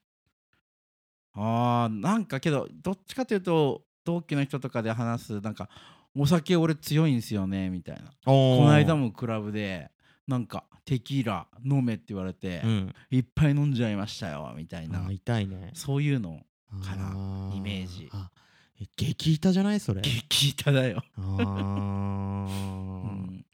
[1.34, 5.68] あーなんかけどどっちかというと同期の人とかで話すなんか
[6.16, 8.04] お酒俺強いんすよねみたいな。
[8.24, 9.90] ここの間もクラブで
[10.26, 12.94] なんかテキーラ飲めって言われて、うん。
[13.10, 15.06] いっぱい飲んじゃいましたよみたいな。
[15.10, 15.70] 痛いね。
[15.74, 16.40] そういうの
[16.80, 18.10] かなイメージ。
[18.96, 20.00] 激痛じゃないそれ？
[20.02, 23.44] 激痛だよ、あうーん、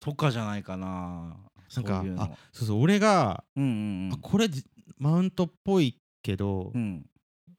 [0.00, 1.36] とかじゃないかななん
[1.68, 2.22] そうかいうの。
[2.22, 3.66] あそうそう俺が、うんう
[4.08, 4.64] んあこれじ
[4.98, 6.80] マウントっぽいけど、うん。
[6.80, 7.06] うん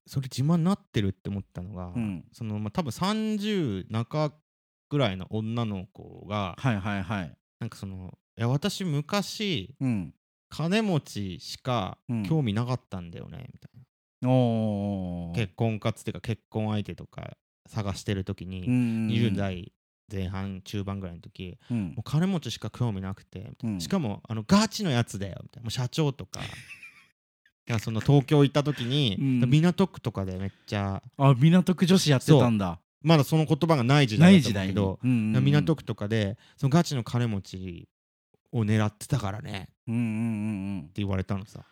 [0.10, 2.24] それ自慢になってるって思ったのが、うん。
[2.32, 4.32] そのまあ多分30中
[4.90, 7.38] ぐらいの女の子がはいはいはい。
[7.60, 10.14] なんかそのいや私昔うん。
[10.50, 12.24] 金持ちしかうん。
[12.24, 13.72] 興味なかったんだよね、みたい
[14.22, 19.72] 結婚活っていうか結婚相手とか探してる時に、うんうん20代
[20.12, 21.88] 前半中盤ぐらいの時うん。
[21.90, 23.82] もう金持ちしか興味なくて、うん。
[23.82, 26.40] しかもあのガチのやつだよみたいなもう社長とか。
[27.70, 29.50] いやその東京行った時に、うん。
[29.50, 32.80] 港区とかでめっちゃあ港区女子やってたんだ。
[33.02, 35.44] まだその言葉がない時代だけど、うんうんうん。
[35.44, 37.90] 港区とかでそのガチの金持ち
[38.54, 39.64] を狙ってたからね。
[39.64, 40.06] ってうんうんうん。
[40.06, 40.14] う
[40.84, 41.66] ん言われたのさ。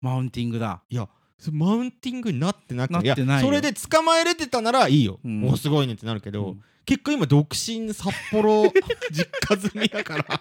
[0.00, 0.82] マウンティングだ。
[0.88, 1.08] いや
[1.52, 5.44] マウンティングになってなくてそれで捕まえれてたならいいよ、うん。
[5.46, 6.62] おすごいねってなるけど、うん。
[6.84, 8.64] 結構今独身札幌
[9.12, 10.40] 実家済みだから。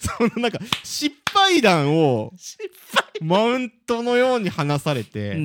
[0.00, 2.32] そのなんか失敗談を
[3.20, 5.38] マウントのように話されて、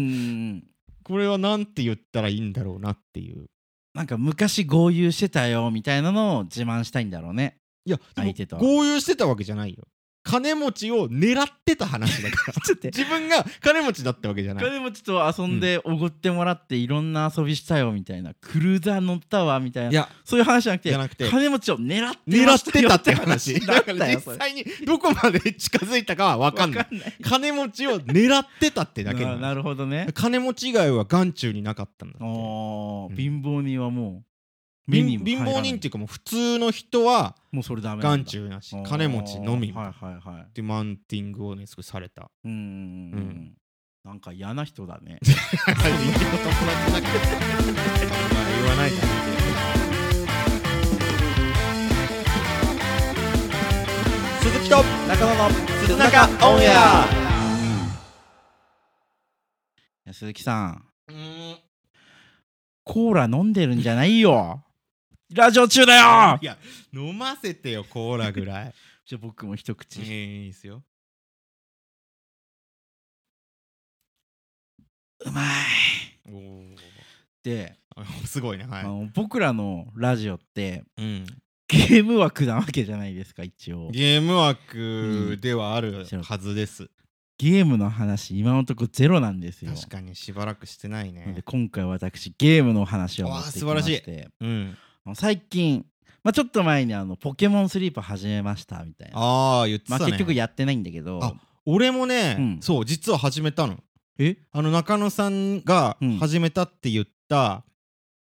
[1.04, 3.45] これはなんて言ったらいいんだろうなっていう。
[3.93, 7.58] なんか昔豪遊してたよみたいなのを自慢したいんだろうね。
[7.86, 8.62] いや相手とは。
[8.62, 9.84] 豪遊してたわけじゃないよ
[10.26, 12.54] 金持ちを狙ってた話だから。
[12.92, 14.64] 自分が金持ちだったわけじゃない。
[14.64, 20.10] 金持ちと遊んでおごってもらっていろんな遊びしたよみたいなクルーザー乗ったわみたいないや。
[20.24, 21.30] そういう話じゃなくてなくて。
[21.30, 23.60] 金持ちを狙って狙ってよたって話。
[23.62, 26.80] だから実際にどこまで近づいたかは分かんない。
[26.80, 27.14] わかんない。
[27.22, 30.08] 金持ちを狙ってたってだけな るほどね。
[30.16, 32.26] 金持ち以外は眼中になかったんだって。
[32.26, 33.16] うん。
[33.16, 34.24] 貧乏人はも
[34.88, 38.76] 貧乏人っていうかもう普通の人はもうそれダメ眼中なし。
[38.84, 39.71] 金持ちのみ。
[39.71, 40.60] はいはいはい。
[40.60, 42.30] っマウンティングをねすごいされた。
[42.43, 43.54] うんうん
[44.04, 45.17] なんか嫌な人だね。
[45.26, 47.13] 人の友達だけど
[48.62, 48.98] 言わないで
[54.41, 54.84] 鈴木と。
[55.08, 55.50] 中野の。
[55.84, 57.26] 鈴中オンエア。
[60.13, 60.86] 鈴木さん。
[62.84, 64.63] コーラ飲んでるんじゃないよ
[65.34, 66.40] ラジオ中だよ。
[66.42, 66.58] いや
[66.94, 68.74] 飲ませてよコーラぐらい。
[69.06, 70.84] じゃあ僕も一口、ええいいですよ。
[75.26, 75.46] うまい。
[77.44, 78.82] で、あ すごいねはい。
[78.82, 81.26] あの僕らのラジオってうん。
[81.68, 83.90] ゲーム枠なわけじゃないですか一応。
[83.90, 86.92] ゲーム枠ではあるうんはずです。
[87.38, 89.74] ゲームの話今のところゼロなんですよ。
[89.74, 94.78] 確かにしばらくしてないなのでね今回私ゲームの話を持ってきまわあ素晴してうん
[95.13, 95.86] 最近、
[96.24, 99.20] まあ、ちょっと前にあのポケモンスリープ始めましたみたいな。
[99.20, 101.20] ああ言ってまあ、たね結局やってないんだけど。
[101.24, 101.34] あ
[101.68, 102.60] 俺もね、うん。
[102.62, 103.78] そう実は始めたの。
[104.18, 104.38] え？
[104.52, 106.18] あの中野さんがうん。
[106.18, 107.63] 始めたって言った、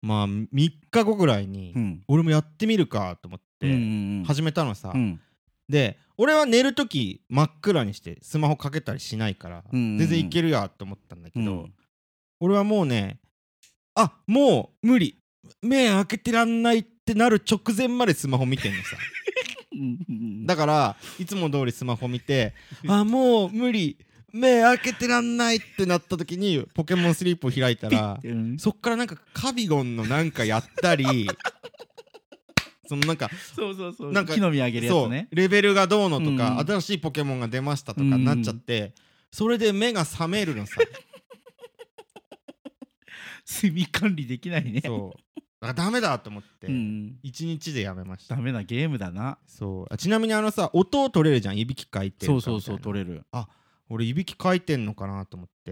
[0.01, 2.03] まあ3日後ぐらいに、うん。
[2.08, 3.80] 俺もやってみるかと思ってうんうん
[4.19, 4.23] うん。
[4.25, 5.21] 始めたのさ、うん。
[5.69, 9.97] で俺は寝る時真っ暗にしてスマホかけたりしないから、うんうんうん。
[9.99, 11.73] 全然いけるやと思ったんだけど、うん。
[12.39, 13.19] 俺はもうね
[13.95, 15.17] あもう無理
[15.62, 18.97] 目開けてらんないってなる直前までスマホ見てんのさ。
[19.73, 19.99] うん。
[20.10, 22.53] うんだからいつも通りスマホ見て
[22.88, 23.97] あもう無理。
[24.33, 28.57] 目開けてらんないってなった時にポケモンスリープを開いたらうん。
[28.60, 31.29] そっからなんかカビゴンのなんかやったり
[32.88, 34.12] そのなんかそうそうそう。
[34.12, 35.27] なんか木の実あげるやつね。
[35.31, 36.60] レベルがどうのとか、うん。
[36.65, 38.93] 新しいポケモンが出ましたとかなっちゃって、
[39.31, 40.75] それで目が覚めるのさ。
[43.49, 44.81] 睡眠管理できないね。
[44.86, 45.19] そう
[45.60, 48.36] だからダメだと思って、うん一日でやめました。
[48.36, 49.38] ダメなゲームだな。
[49.48, 49.93] そう。
[49.93, 53.24] あちなみにあのさ音を取れるじゃんいびきかいてそうそうそう取れる。
[53.89, 55.72] 俺いびきかいてんのかなと思って、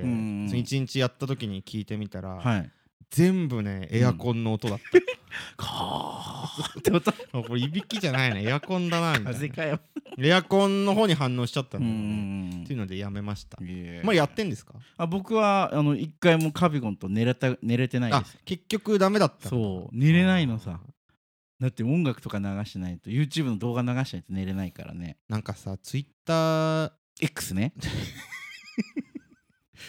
[0.57, 2.71] 一日やった時に聞いてみたら、はい
[3.11, 4.79] 全部ねエアコンの音だっ
[5.57, 7.11] カーって音。
[7.47, 8.43] これいびきじゃないね。
[8.43, 9.33] エアコンだなみたいな。
[9.33, 9.79] 風かよ。
[10.17, 12.63] エアコンの方に反応しちゃったんうだよね、ん。
[12.63, 13.57] っていうのでやめました、
[14.03, 14.73] まあやってんですか？
[14.97, 18.37] あ僕はあの一回もカビゴンと寝れた寝れてないあです。
[18.45, 19.49] 結局ダメだった。
[19.49, 19.95] そう。
[19.97, 20.79] 寝れないのさ。
[21.59, 25.17] だって音楽とか流してないと YouTube の動画流してないと寝れないからね。
[25.29, 27.73] なんかさツイッター X ね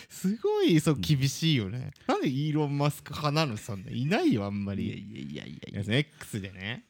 [0.09, 6.87] すごいそう厳しいよね、なんでイーロン・マスク派なのそんないないよあんまいやりいやいやいいやや X でね。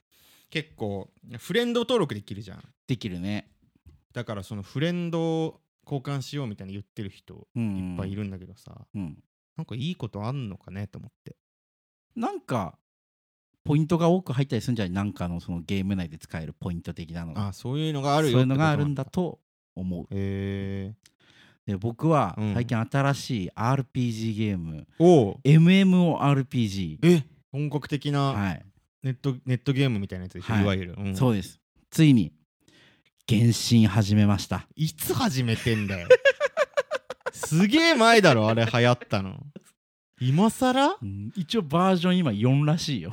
[0.49, 2.65] 結構フレンド登録できるじゃん。
[2.87, 3.51] できるね。
[4.13, 9.19] だからそのフレンドを交換しようみたいに言ってる人うんいっぱいいるんだけどさ、うん。
[9.57, 11.37] なんかいいことあんのかねと思って。
[12.15, 12.79] なんか
[13.65, 14.93] ポイントが多く入ったりするんじゃない？
[14.93, 17.35] なんかのそのゲーム内で使えるポイント的なの。
[17.35, 19.41] があそういうのがあるよそういうのがあるんだと
[19.75, 20.05] 思う。
[20.05, 20.95] へえ
[21.67, 22.55] で僕はうん。
[22.55, 28.65] 最近新しい RPG ゲーム、MMORPG え本格的なはい、
[29.03, 30.63] ネット,、ネットゲームみたいなやつでしょ、はい。
[30.63, 31.17] い、わゆる、うん。
[31.17, 31.61] そうです。
[31.91, 32.33] ついに
[33.29, 34.67] 原神始めました。
[34.77, 36.09] いつ始めてんだよ。
[37.33, 39.45] すげえ前だろあれ流行ったの。
[40.21, 41.33] 今さらうん。
[41.37, 43.13] 一応バージョン今4らしいよ、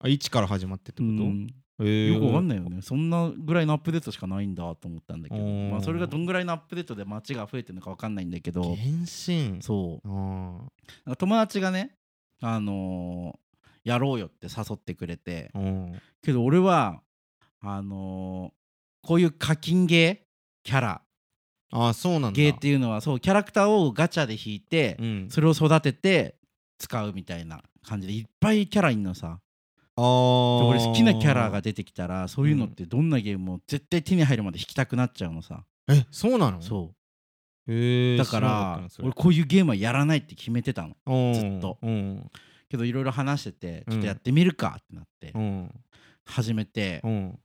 [0.00, 1.46] あ1から始まってってこと、うん
[1.80, 2.14] えー。
[2.14, 2.80] よくわかんないよね。
[2.82, 8.62] そんなぐらいのアップデートしかないんだと思ったんだけど、まあ、それがどんぐらいのアップデートで街が増えてるのかわかんないんだけど。
[8.62, 10.08] 原神そう。
[10.08, 10.10] あ
[11.04, 11.96] なんか友達がね
[12.40, 13.38] あのー
[13.84, 15.52] やろうよって誘ってくれて。
[16.22, 17.02] けど俺は
[17.60, 20.26] あのーこういう課金ゲー
[20.64, 21.02] キャラ。
[21.70, 22.30] あそうなんだ。
[22.32, 26.36] ゲーっていうのはそうキャラクターをガチャで引いて、うん、それを育てて
[26.78, 29.38] 使うみたいな感じでいっぱいキャラいんのさ
[29.98, 35.64] 俺好きなキャラが出てきたらそういうのってどんなゲームも絶対手に入るまで引きたくなっちゃうのさ。
[35.88, 36.60] えそうなの？
[36.60, 36.92] そ
[37.68, 38.16] う。
[38.18, 40.96] だから俺こういうゲームはやらないって決めてたの。
[41.06, 41.78] 俺ずっと。
[41.82, 42.30] うん。
[42.68, 43.92] けどいろいろ話しててうん。
[43.94, 45.70] ちょっとやってみるかってなってうん。
[46.24, 47.38] 始めてうん。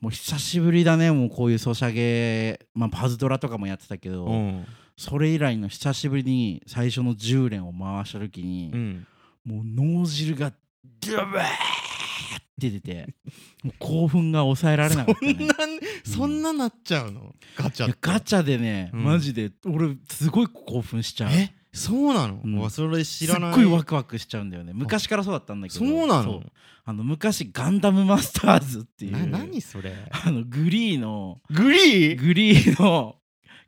[0.00, 4.64] もう久しぶりだねもうこういうソシャゲまあパズドラとかもやってたけどうん。
[4.96, 9.06] それ以来の久しぶりに最初の10連を回した時にうん。
[9.44, 10.52] もう脳汁が
[10.84, 13.14] ドバーって出て
[13.62, 15.54] もう興奮が抑えられなかった、ね、そんな
[16.04, 17.34] そんななっちゃうの？
[17.56, 19.04] ガチャガチャでね、うん。
[19.04, 21.30] マジで俺すごい興奮しちゃう。
[21.32, 21.54] え？
[21.72, 22.70] そうなの、うん。
[22.70, 23.54] それ知らない。
[23.54, 24.72] すっごいワクワクしちゃうんだよね。
[24.74, 25.78] 昔からそうだったんだけど。
[25.78, 26.42] そうなの？
[26.84, 29.94] あの昔ガンダムマスターズっていうな何それ？
[30.10, 32.20] あのグリーのグリー？
[32.20, 33.16] グリーの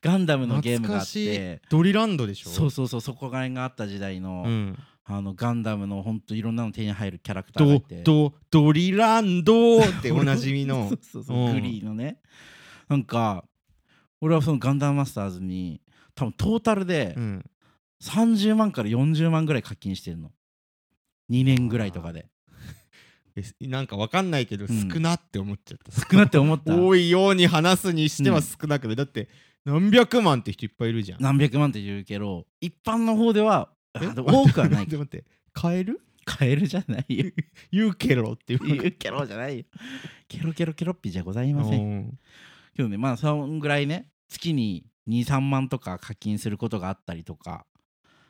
[0.01, 1.63] ガンダムのゲームがあって。
[1.71, 2.51] ドリランドでしょ？
[2.51, 10.89] そうそうそうそこががあった時代の,、うん、あのガンダムのほんといろんなの手に入るキャラクターがいドてドドリランドって おなじみの。
[10.89, 11.55] そうそうそう、うん。
[11.55, 12.21] グリーのね。
[12.89, 13.45] なんか
[14.21, 15.81] 俺はそのガンダムマスターズに
[16.15, 17.45] 多分トータルでうん。
[18.03, 20.33] 30万から40万ぐらい課金してるの。
[21.31, 22.29] 2年ぐらいとかで。
[23.35, 24.91] えなんかわかんないけどうん。
[24.91, 26.77] 少なって思っちゃった、少なって思った。
[26.77, 29.29] 多いように話すにしては少なくて、だって
[29.65, 31.23] 何百万って人いっぱいいるじゃん。
[31.23, 33.71] 何百万って言うけど一般の方では
[34.17, 37.31] 多くはない 待って待って買える買えるじゃないよ。
[37.71, 39.65] 言うけろって言うケロじゃないよ。
[40.29, 41.81] ケロケロケロッピじゃございません。
[41.81, 42.19] うん。
[42.77, 47.67] けどねまあそんぐらいね月に23万とか課金することがあったりとか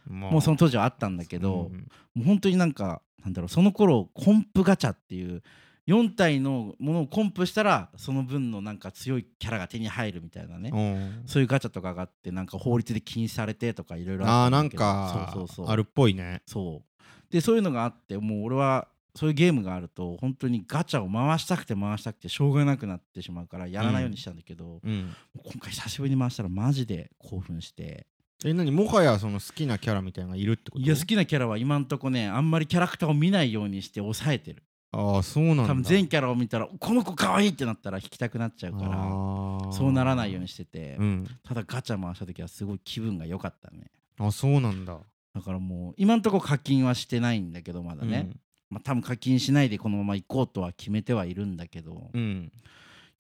[0.06, 0.30] まあ。
[0.30, 1.88] もうその当時はあったんだけど、うん。
[2.14, 5.42] もう本当になんかなんだろうその頃コンプガチャっていう
[5.88, 11.22] 4体のものをコンプしたらその分のなんか強いキャラが手に入るみたいなね、うん。
[11.26, 15.66] そういうガチャとかがあってなんか法律で禁止されてとかいろいろあーなんかそうそうそう。
[15.68, 16.42] あるっぽいね。
[16.46, 17.32] そう。
[17.32, 25.14] でそういうのがあってもう俺はそういうゲームがあると本当にガチャを回したくて回したくてしょうがなくなってしまうからやらないようにしたんだけど、うん。
[25.36, 28.06] 今回久しぶりに回したらマジで興奮して。
[28.44, 28.70] え何？
[28.70, 30.84] もはやその好きなキャラみたいなのがいるってこと？
[30.84, 34.62] いや好きなキャラは今んとこねあんまりキャラクターを見ないようにして抑えてる
[34.92, 35.66] ああそうなんだ。
[35.68, 41.26] 多分全キャラを見たらこの子可愛いってなったら引きたくなっちゃうからそうならないようにしてて、うん。
[41.42, 43.90] ただガチャ回した時はすごい気分が良かったね。
[44.18, 44.98] あそうなんだ。
[45.34, 48.30] だからもう今んとこ課金はしてないんだけどまだね、
[48.68, 52.52] まあ多分課金しないでこのまま行こうとは決めてはいるんだけど、うん、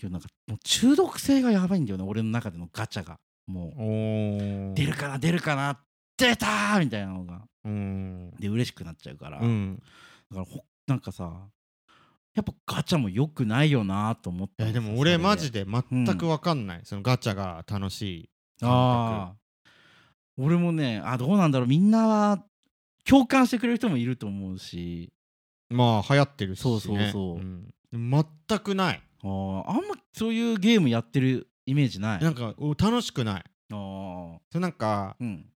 [0.02, 3.18] なんかもう中毒性がやばいんだよね俺の中でのガチャが。
[3.46, 4.74] もおうー。
[4.74, 5.80] 出るかな出るかな
[6.18, 7.40] 出たーみたいなのが。
[7.64, 8.30] うん。
[8.38, 9.82] で嬉しくなっちゃうから、うん。
[10.30, 11.32] だからほなんかさ
[12.34, 19.42] やっぱガチャも良くないよなと思ったいやでも俺マジで全く分かんない、そのガチャが楽しい感ああ
[20.38, 21.68] 俺もねあどうなんだろう。
[21.68, 22.44] みんなは
[23.04, 25.12] 共感してくれる人もいると思うし。
[25.68, 27.38] 覚まあ流行ってるし、ね、そうそうそう。
[27.38, 27.72] ん。
[27.92, 29.02] 全くない。
[29.22, 29.70] あー。
[29.70, 32.22] あんまそういうゲームやってるイメージない。
[32.22, 33.44] なんかお楽しくない。
[33.72, 34.38] あー。
[34.50, 35.46] それなんかうん。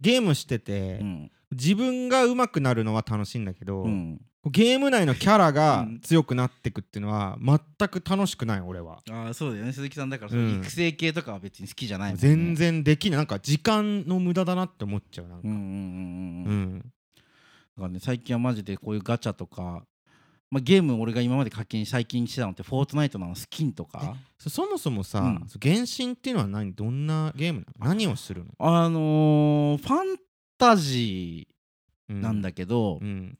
[0.00, 1.30] ゲームしてて、うん。
[1.52, 6.00] 自分が上手くなるのは楽しいんだけど、うんゲーム内のキャラがうん。
[6.00, 9.00] 強くなってくっていうのは全く楽しくない俺は。
[9.10, 9.72] ああそうだよね。
[9.72, 10.48] 鈴木さんだからうん。
[10.50, 12.16] その育成系とかは別に好きじゃないね。
[12.18, 13.18] 全然できない。
[13.18, 15.48] なんか時間の無駄だなって思っちゃうなんか。
[15.48, 16.76] うんうんうんうんううん。
[16.76, 19.82] んだからね最近はマジでこういうガチャとか
[20.50, 24.16] まあ、ゲーム俺が今まで課金最近してたのってフォートナイトのスキンとか。
[24.36, 25.46] そそもそもさ、うん。
[25.62, 27.94] 原神っていうのは何どんなゲームなの？
[27.94, 30.16] 何をするの、あのーファン
[30.58, 31.46] タジ
[32.08, 33.38] うーなんだけど、うん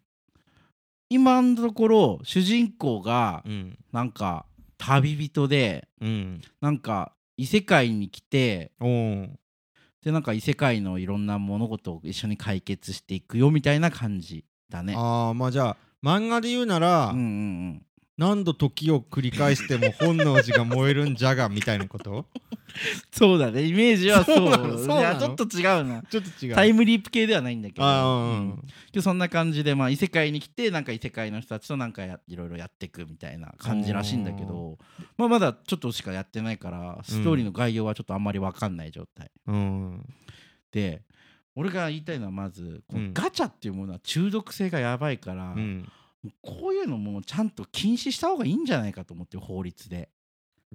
[1.11, 3.79] 今のところ主人公がうん。
[3.93, 4.47] なんか
[4.79, 6.41] 旅人でうん。
[6.61, 14.95] なんか異世界に来てでなんか異世界のいろんな物事を一緒に解決していくよみたいな感じだね。
[14.97, 17.27] ああまあじゃあ漫画で言うなら、うんうんう
[17.73, 17.83] ん、
[18.21, 22.27] 何度時を繰り返しても本能寺が燃えるんじゃがみたいなこと？
[23.11, 23.65] そうだね。
[23.65, 24.37] イメージはそう。
[24.79, 26.03] そうなちょっと違うな。
[26.03, 26.55] ちょっと違う。
[26.55, 27.87] タイムリープ系ではないんだけど。
[27.87, 28.49] ううん。
[28.51, 28.65] ん。
[28.93, 34.77] でそんな感じで、まあ、異世界に来てなんか異世界の人たちとなんかやいろいろやっていくみたいな感じらしいんだけど、
[35.17, 40.07] まあ、まだちょっとしかやってないからストーリーの概要はちょっとあんまり分かんない状態、うん。
[40.73, 41.03] で
[41.57, 45.89] 俺が言いたいのはまずガチャっていうものは中毒性がやばいから、うん
[46.43, 50.11] こういうのもちゃんと禁止した方がいいんじゃないかと思って法律で。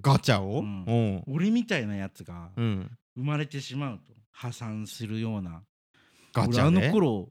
[0.00, 1.22] ガチャを、うん。
[1.28, 2.90] 俺みたいなやつがうん。
[3.16, 5.62] 生まれてしまうと破産するような
[6.32, 6.78] ガチャで？
[6.78, 7.28] 俺あの頃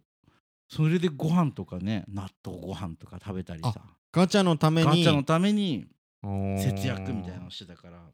[0.69, 3.75] それでご飯とかね納豆ご飯とか食べたりさ。
[4.11, 4.87] ガチャのために？
[4.87, 5.85] ガチャのために
[6.23, 7.97] 節約みたいなのをしてたから。
[7.97, 8.11] だか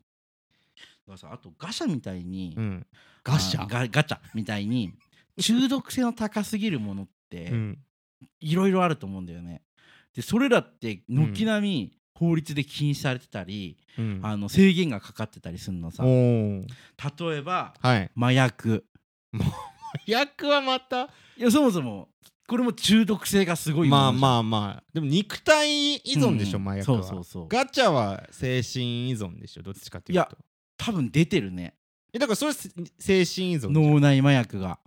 [1.08, 2.88] らさあとガシャみたいに、うん。
[3.24, 3.62] ガシャ？
[3.62, 4.94] あガガチャみたいに
[5.40, 7.80] 中毒性の高すぎるものってうん。
[8.40, 9.62] いろいろあると思うんだよね。
[10.16, 14.20] でそれらって軒並み法律で禁止されてたり、うん。
[14.22, 16.04] あの制限がかかってたりするのさ。
[16.04, 18.12] 例えばはい。
[18.16, 18.86] 麻薬。
[20.06, 21.10] 役はまた？
[21.38, 22.10] いやそもそも
[22.48, 24.84] これも中毒性がすごいまああまあまあ。
[24.94, 27.02] でも肉体依存でしょ、麻薬は。
[27.02, 27.48] そうそうそう。
[27.48, 30.30] ガチャは精神依存でしょどっちかっていうと。
[30.30, 30.38] いや
[30.78, 31.76] 多分出てるね。
[32.14, 32.70] えだからそれせ
[33.00, 34.68] 精神依存脳内麻薬が。
[34.68, 34.81] 麻薬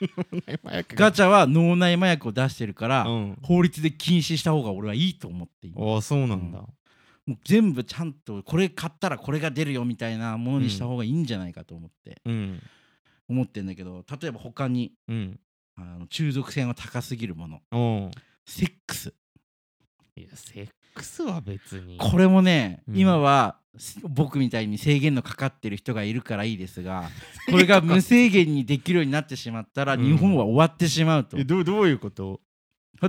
[0.94, 3.38] ガチャは脳内麻薬を出してるから、うん。
[3.42, 5.76] 法律で禁止した方が俺はいいと思っている。
[5.78, 12.62] ああそうなんだ、もう全部ちゃんとこれ買ったらこれが出るよみたいなものにした方がいいんじゃないかと思って、うん。
[13.28, 15.40] 思ってんだけど例えば他にうん。
[15.76, 18.10] あの中毒性の高すぎるもの。
[18.44, 19.14] セックス。
[20.16, 21.98] いやセックスは別に。
[21.98, 22.98] これもね、うん。
[22.98, 23.67] 今はす
[24.08, 27.08] 僕みたいに制限のかかってる人がいるからいいですが
[27.50, 30.04] これが無制限にできるようになってしまったらうん。
[30.04, 32.40] 日本は終わってしまうと、えどうどういうこと？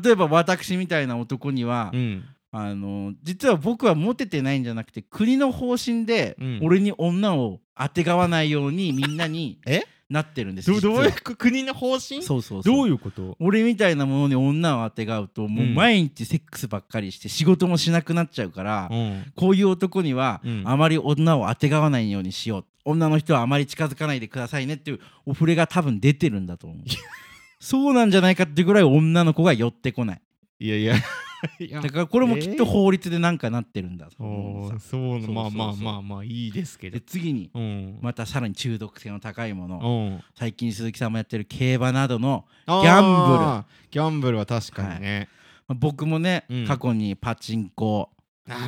[0.04, 2.24] 例えば私みたいな男には、うん。
[2.52, 6.60] あの実は僕はモテてないんじゃなくて国の方針でうん。
[6.64, 9.84] 俺に女をあてがわないようにみんなにえ？
[10.10, 12.24] なってるんですどどういう 国の方針？
[12.24, 13.38] そうそうどういうこと？
[13.40, 19.32] 俺みたいなものに女をあてがうともううん毎日セックスばっかりして仕事もしなくなっちゃうから、うん。
[19.36, 20.64] こういう男にはうん。
[20.66, 22.66] あまり女をあてがわないようにしよう。
[22.86, 26.80] 女の人はあまり近づかないでくださいねっていうお触れが多分出てるんだと思う。
[27.60, 30.22] そうなんじゃないかってぐらい女の子が寄ってこない
[30.60, 30.96] いやいや。
[31.60, 31.82] いや。
[31.82, 37.00] だからこれもきっと法律でなんかなってるんだとーそうまあまあまあまあいいですけど。
[37.00, 38.00] で次にうん。
[38.02, 39.80] またさらに中毒性の高いもの。
[39.80, 40.24] うん。
[40.36, 43.66] 最近鈴木さんもやってる競馬などのギャンブル。
[43.90, 45.30] ギャンブルは確かにね。
[45.68, 46.66] まあ僕もね、うん。
[46.66, 48.12] 過去にパチンコ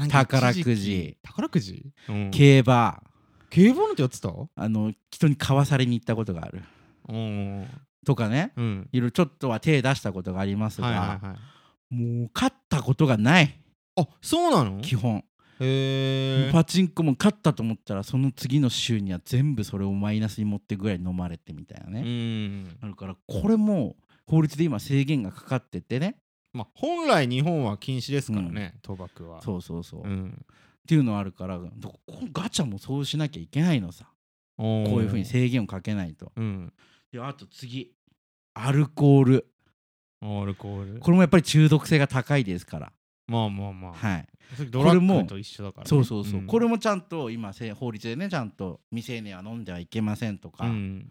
[0.10, 1.18] 宝くじ。
[1.24, 1.92] 宝くじ？
[2.08, 2.32] うん。
[2.32, 3.04] 競馬。
[3.50, 6.64] 競馬なんてやってたあの人に買わされに行ったことがある。
[7.10, 7.68] うん
[8.06, 8.54] とかね。
[8.56, 8.90] うん。
[8.94, 11.38] いろいろちょっとは手出したことがありますが、はいはいはい
[11.92, 13.60] もう勝ったことがない。
[13.98, 14.82] あそうなの？
[14.82, 15.18] 基本、
[15.60, 22.78] へえパチンコも勝ったと思ったらその次の週には全部それをマイナスに持ってぐらい飲まれてみたいなうね、ん。
[22.82, 26.16] あるからこれも法律で今制限がかかっててね。
[26.54, 29.42] まあ本来日本は禁止ですからね賭博は。
[29.42, 30.46] そうそうそう、っうん。
[30.88, 31.60] ていうのあるから
[32.34, 34.06] ガチャもそうしなきゃいけないのさ。
[34.58, 36.32] ここういうふうに制限をかけないと。
[36.36, 36.74] うん。
[37.12, 37.92] であと次。
[38.54, 39.48] アルコール
[40.22, 41.00] アルコール。
[41.00, 42.92] これもやっぱり中毒性が高いですから。
[43.28, 43.94] まあまあまあ。
[43.94, 44.28] はい。
[44.70, 45.90] ドラッグと一緒だからね。
[45.90, 46.48] そうそうそう、ん。
[46.48, 51.10] これもちゃんと今せ法律でねちゃんと未成年は飲んではいけませんとか、うん。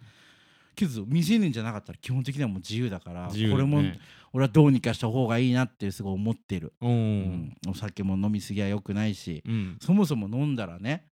[0.75, 3.99] けど未成年じゃなかったら基本的にはもう自由だから自由これもね
[4.33, 7.57] 俺はどうにかした方がいいなってすごい思ってる、ううんん。
[7.68, 9.79] お酒も飲みすぎは良くないしうん。
[9.81, 11.07] そもそも飲んだらね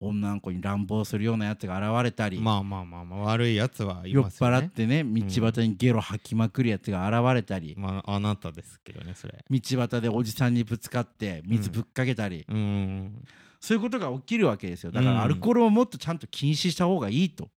[0.00, 4.56] 女の子に乱暴するようなやつが現れたり、まあまあまあまあ悪いやつはい酔っますよね。
[4.58, 9.44] 払ってね道端にゲロ吐きまくるやつが現れたり、まああなたですけどねそれ。
[9.48, 13.24] 道端でおじさんにぶつかって水ぶっかけたり、うん。
[13.58, 14.92] そういうことが起きるわけですよ。
[14.92, 15.16] だかうん。
[15.16, 17.48] らアルコールをもっとちゃんと禁止した方がいいと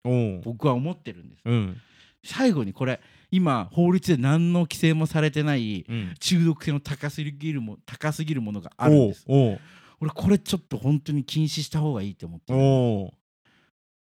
[0.45, 1.43] 僕は思ってるんです。
[1.45, 1.77] うん。
[2.25, 6.15] 最後にこれ今法律で何の規制もされてないうん。
[6.21, 9.27] 中毒性の高すぎるも高すぎるものがあるんです
[10.01, 12.59] 俺これちょっと本当に禁止した方がいいと思ってる。
[12.59, 13.13] お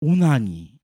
[0.02, 0.12] う。
[0.12, 0.74] オナニ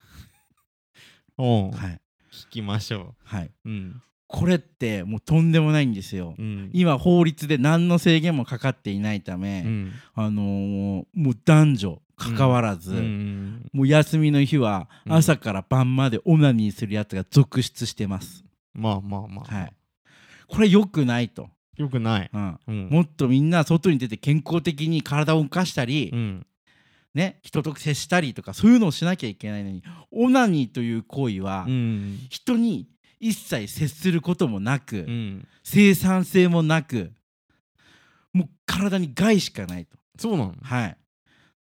[1.36, 1.70] おう。
[1.70, 2.00] ーはい。
[2.32, 3.50] 聞きましょはい。
[3.64, 4.02] ううん。
[4.26, 6.34] これってもうとんでもないんですよ。
[6.38, 6.70] うん。
[6.74, 9.92] 今法律で何の制限もかかっていないため、うん。
[10.14, 15.12] あのーもう男女関わらず、うんもう休みの日はうん。
[15.14, 18.44] 朝から晩までオナニーするやつが続出してます、
[18.74, 19.54] まあまあまあ。
[19.54, 19.72] はい。
[20.48, 21.48] これ良くないと
[21.78, 22.30] よくない。
[22.32, 22.88] うん、うん。
[22.90, 26.46] もっとみんな外に出て健康的に体を動かしたり、うん。
[27.14, 32.18] ね、人と接したりとかそういうのをしなきゃいけないのにオナニーという行為はうん。
[32.28, 32.86] 人に
[33.18, 35.48] 一切接することもなく、うん。
[35.64, 37.12] 生産性もなく
[38.32, 39.96] もう体に害しかないと。
[40.18, 40.54] そうなの？
[40.62, 40.96] はい。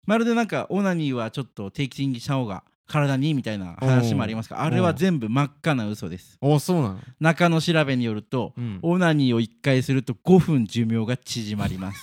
[0.07, 6.39] まるでなんかオナニーはちょっと定期的にした方が体にみたいな話もありますがあれは全部真っ赤な嘘です。
[6.41, 6.99] あそうなの？
[7.21, 8.79] 中の調べによると、うん。
[8.83, 12.01] オナニーを1回すると5分寿命が縮まります。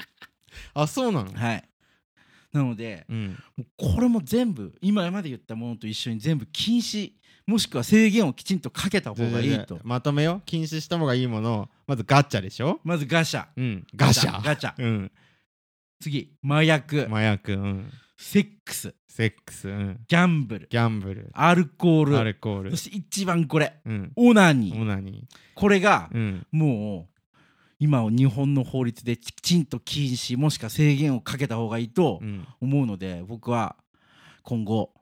[0.74, 1.32] あそうなの？
[1.32, 1.64] はい。
[2.52, 3.38] なのでうん。
[3.76, 7.12] これも全部今まで言ったものと一緒に全部禁止
[7.46, 9.78] もしくは制限をきちんとかけた方がいいと。
[9.84, 10.36] まとめよ。
[10.36, 11.68] う禁止した方がいいもの。
[11.86, 12.80] まずガチャでしょ？
[12.84, 13.46] まずガシャ。
[13.56, 13.86] うん。
[13.96, 14.74] ガシャガチャ。
[14.78, 15.12] うん。
[16.00, 17.52] 次麻薬、麻薬。
[17.54, 18.94] うんセックス。
[19.08, 19.68] セックス。
[19.68, 20.00] うん。
[20.08, 20.66] ギャンブル。
[20.70, 21.30] ギャンブル。
[21.34, 22.16] アルコール。
[22.18, 22.70] アルコール。
[22.70, 23.74] そして一番これ。
[23.84, 24.12] うん。
[24.16, 24.80] オナニー。
[24.80, 26.46] オナニこれがーうん。
[26.52, 27.14] もう
[27.80, 32.46] 今日本の法律できちんと禁止もしくは制限をかけた方がいいとうん。
[32.60, 33.76] 思うので僕は
[34.42, 34.92] 今後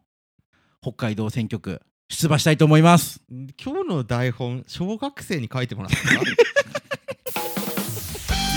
[0.81, 3.21] 北海道選挙区出馬したいと思います。
[3.63, 5.99] 今日の台本小学生に書いてもらった？
[6.15, 6.23] や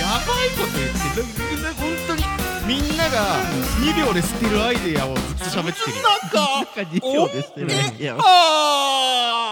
[0.07, 0.87] ばいこと言
[1.23, 3.43] ってな本当にみんなが
[3.79, 5.97] 2秒で捨てるアイデアをずっと喋ってる。
[6.33, 7.67] なんか2秒でしてる
[7.99, 9.44] いやあ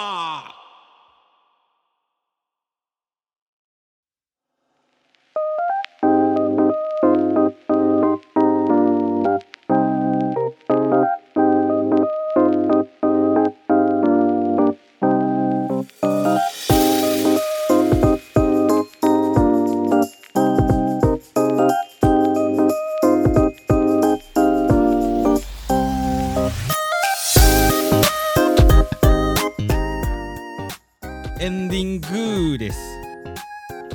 [31.43, 32.79] エンディングです。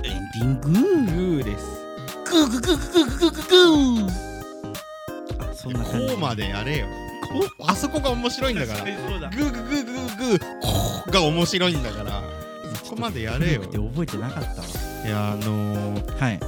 [0.04, 0.68] エンディング？
[0.68, 1.64] グーです
[2.30, 4.04] グーグーグーグーグーグー。
[4.04, 6.12] グーあそんなこ感じ。
[6.12, 6.86] うまでやれよ。
[7.66, 8.84] あそこが面白いんだから。
[8.84, 9.30] グそうだ。
[9.30, 10.46] ーグーグーグーグーこ
[11.06, 12.22] うが面白いんだから。
[12.84, 13.62] そこまでやれよ。
[13.62, 14.66] 古くて覚えてなかったわ。
[15.06, 16.40] いやあのー、はい。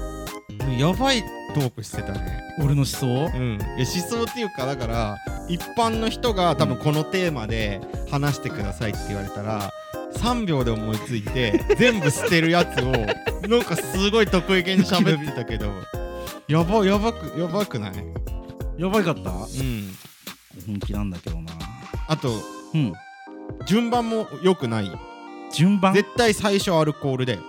[0.79, 1.23] やばい
[1.55, 2.43] トークしてたね。
[2.59, 3.07] 俺の思想？
[3.07, 3.55] うん。
[3.55, 5.17] いや思想っていうかだから
[5.49, 7.81] 一般の人が多分このテーマで
[8.11, 9.70] 話してくださいって言われたら
[10.21, 12.93] 3秒で思いついて全部捨てるやつを
[13.49, 15.71] なんかすごい得意げに喋ってたけど
[16.47, 17.93] やばやばくやばくない？
[18.77, 19.31] やばいかった？
[19.31, 19.95] うん。
[20.67, 21.53] 本気なんだけどな。
[22.09, 22.31] あと
[22.75, 22.93] うん。
[23.67, 24.91] 順番も良くない？
[25.53, 25.95] 順番？
[25.95, 27.41] 絶対最初アルコールだよ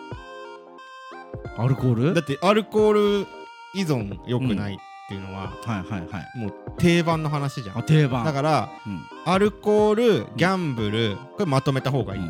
[1.57, 2.13] アルコール？
[2.13, 3.27] だってアルコール
[3.75, 6.37] 依存良くないっていうのは、はいはいはい。
[6.37, 7.77] もう定番の話じゃん。
[7.79, 8.23] あ定番。
[8.23, 9.01] だからうん。
[9.25, 12.21] アルコールギャンブルこれまとめた方がいい、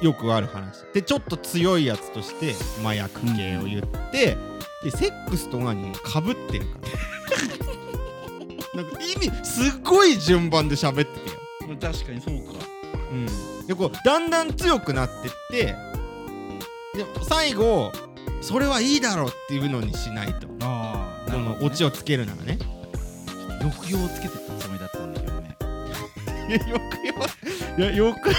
[0.00, 0.82] よくある話。
[0.92, 4.36] でちょっと強いやつとして麻薬系を言って、
[4.82, 6.78] でセックスとオナニーもかぶってるか
[8.74, 8.82] ら。
[8.82, 11.30] なんか意味すっごい順番で喋ってて
[11.68, 12.64] よ、確かにそうか。
[13.10, 15.64] うん、でこうだんだん強くなってって
[16.94, 17.90] で最後
[18.40, 20.46] それはいいだろうっていうのにしないと。
[20.62, 22.58] ああこのオチをつけるならね。
[23.60, 25.56] 抑揚をつけてたつもりだったんだけどね。
[26.50, 27.14] いやよくよ
[27.78, 28.34] いやよくよ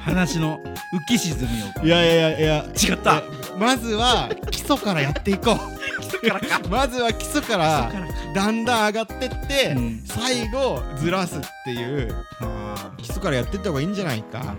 [0.00, 0.60] 話の
[0.92, 2.64] 浮き沈みをいやいやいやいや。
[2.74, 3.22] 違った。
[3.58, 5.56] まずは基礎からやっていこう。
[6.28, 6.60] からか。
[6.68, 7.90] まずは基礎から
[8.34, 10.02] だんだん上がってって、うん。
[10.04, 12.14] 最後ずらすっていう。
[12.40, 14.52] あ基礎からやってった方がいいんじゃないか、あね。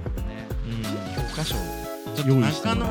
[0.68, 1.56] うん、教科書。
[1.56, 2.86] ちょっと中野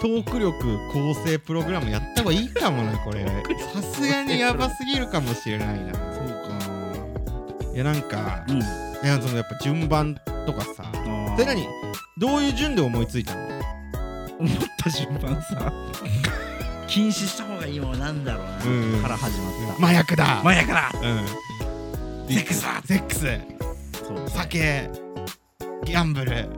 [0.00, 3.24] トーク力構成プログラムやった方がいいかもなこれ。
[3.74, 5.92] さすがにやばすぎるかもしれないな。
[5.94, 7.74] そうか。
[7.74, 8.58] いやなんかうん。
[8.58, 10.14] いやそのやっぱ順番
[10.46, 10.84] とかさ
[11.36, 11.68] で何？
[12.16, 13.40] どういう順で思いついたの？
[14.38, 15.72] 思った順番さ。
[16.88, 19.02] 禁止した方がいいものなんだろうな、うんうん。
[19.02, 20.40] から始まった、麻薬だ。
[20.40, 20.90] 麻薬だ。
[20.94, 22.34] うん。
[22.34, 22.82] セックスだ。
[22.84, 23.26] セックス。
[24.06, 24.30] そう。
[24.30, 24.90] 酒。
[25.84, 26.48] ギャンブル。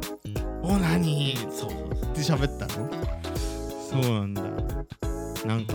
[0.62, 2.10] オナニーそうそうそう。
[2.10, 2.88] って喋ったの？
[3.90, 4.42] そうなんだ。
[5.46, 5.74] なんか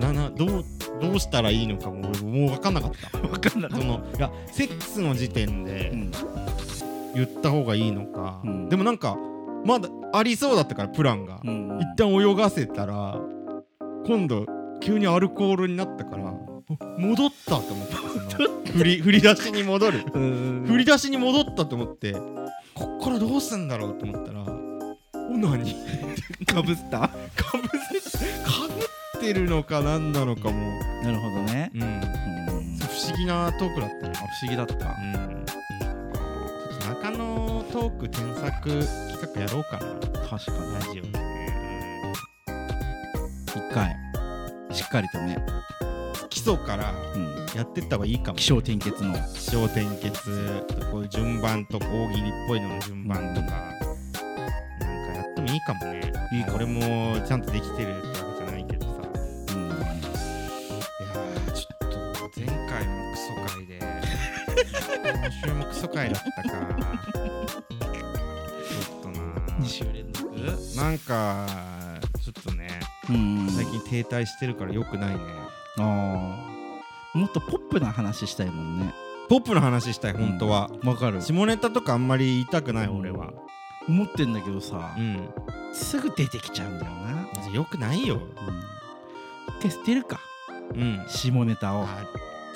[0.00, 0.64] ななどう
[1.00, 3.16] どうしたらいいのかも俺もう分かんなかった。
[3.18, 3.84] 分かんなかった。
[3.84, 6.10] そのいやセックスの時点でうん
[7.16, 8.68] 言った方がいいのか、うん。
[8.68, 9.16] でもなんか
[9.64, 13.18] まだありそうだったからプランが、うん一旦泳がせたら
[14.06, 14.46] 今度
[14.80, 17.88] 急にアルコールになったからお戻ったと思っ
[18.64, 20.04] て 振り振り出しに戻る。
[20.12, 22.12] うん振り出しに戻ったと思って
[22.74, 26.44] こっからどうすんだろうと思ったらオナニー。
[26.52, 27.00] かぶった。
[27.00, 27.10] か
[27.54, 27.66] ぶ
[29.18, 30.54] ってるのか何なのかも。
[31.02, 31.70] なるほどね。
[31.74, 31.82] うん。
[31.82, 32.00] うん。
[32.78, 34.12] 不思議なトークだったね。
[34.14, 34.74] あ不思議だった。
[34.74, 35.46] うん
[37.16, 38.42] ちょっと中野トーク添削
[39.12, 39.86] 企画やろうかな。
[40.28, 40.74] 確かに。
[40.74, 42.12] ラジオでね
[43.46, 43.96] 一回
[44.70, 45.38] しっかりとね、
[46.28, 50.62] 基礎からうん、やってった方がいいかも気象転結の気象転結。
[50.92, 56.12] こういう順番とか大喜利っぽいのの順番とか、なんかやってもいいかもね。
[56.32, 56.56] いいかも。
[56.56, 57.94] 俺もちゃんとできてる
[65.86, 66.50] 週もクソ回だったか。
[67.02, 69.18] ちょっとな。
[69.60, 70.26] 2週連続。
[70.76, 71.46] なんか
[72.22, 72.68] ちょっとね
[73.08, 73.48] うん。
[73.50, 75.20] 最近停滞してるからよくないね。
[75.78, 75.82] あ
[77.14, 78.92] あもっとポップな話したいもんね。
[79.28, 81.20] ポップの話したい本当は、わかる。
[81.20, 83.32] 下ネタとかあんまり言いたくない俺は。
[83.88, 85.28] 思ってんだけどさうん。
[85.72, 87.54] すぐ出てきちゃうんだよな。
[87.54, 88.16] よくないよ。
[88.16, 89.60] うん。
[89.60, 90.20] で捨てるか。
[90.74, 91.04] うん。
[91.08, 91.86] 下ネタを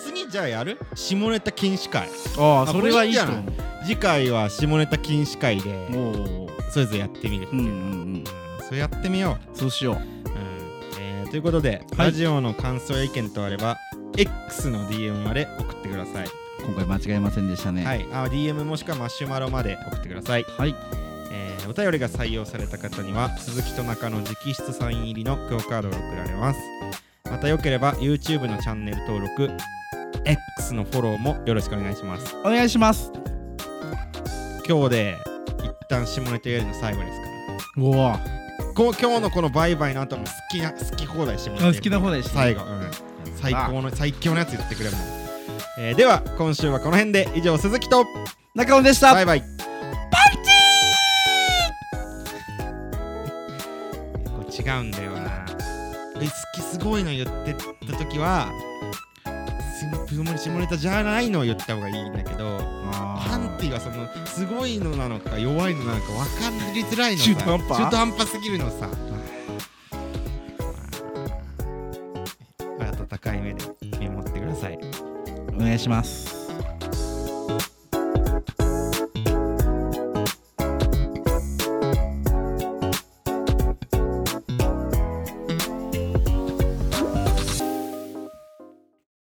[0.00, 0.78] 次じゃあやる？
[0.94, 2.08] 下ネタ禁止会。
[2.38, 3.52] ああそれはいいとこれいいん思
[3.84, 5.88] 次回は下ネタ禁止会で
[6.70, 7.76] それぞれやってみるっていう、うんうんう
[8.18, 8.24] ん。
[8.66, 9.94] それやってみよそうしよう。
[9.96, 10.04] う、うん。
[11.00, 12.06] えーということで、はい。
[12.08, 13.78] ラジオの感想や意見とあれば
[14.16, 16.28] X の DM まで送ってください、
[16.64, 17.84] 今回間違えませんでしたね。
[17.84, 18.06] はい。
[18.12, 20.74] あ DM もしくはマシュマロまで送ってください、はい。
[21.32, 26.58] えーお便りが採用された方には鈴木と中の直筆サイン入りのクオカードが送られます
[27.30, 29.50] またよければ YouTube のチャンネル登録
[30.24, 32.36] X のフォローもよろしくお願いします。
[32.44, 33.12] お願いします。
[34.68, 35.16] 今日で
[35.62, 37.26] 一旦下ネタやるの最後ですか
[37.76, 38.20] らうわ。
[38.74, 42.90] こう今日のこのバイバイの後も好きな好き放題してもらって好きな放題して最後、うん、
[43.36, 45.04] 最高の最強のやつ言ってくれるもん、
[45.78, 48.04] えーでは今週はこの辺で以上鈴木と
[48.54, 49.14] 中尾でした。
[49.14, 49.42] バイバイ。
[54.24, 55.09] これ違うんだよ
[56.26, 57.54] すごいの言って
[57.86, 58.50] た時は
[60.36, 62.58] 下ネタじゃないのを言った方がいいんだけど
[62.92, 67.78] パンティはそのすごいのなのか弱いのなのか分かりづらいのさ中途半端？
[67.78, 68.88] 中途半端すぎるのさ。
[72.80, 73.64] 温かい目で
[73.98, 74.78] 見守ってください。
[75.54, 76.29] お願いします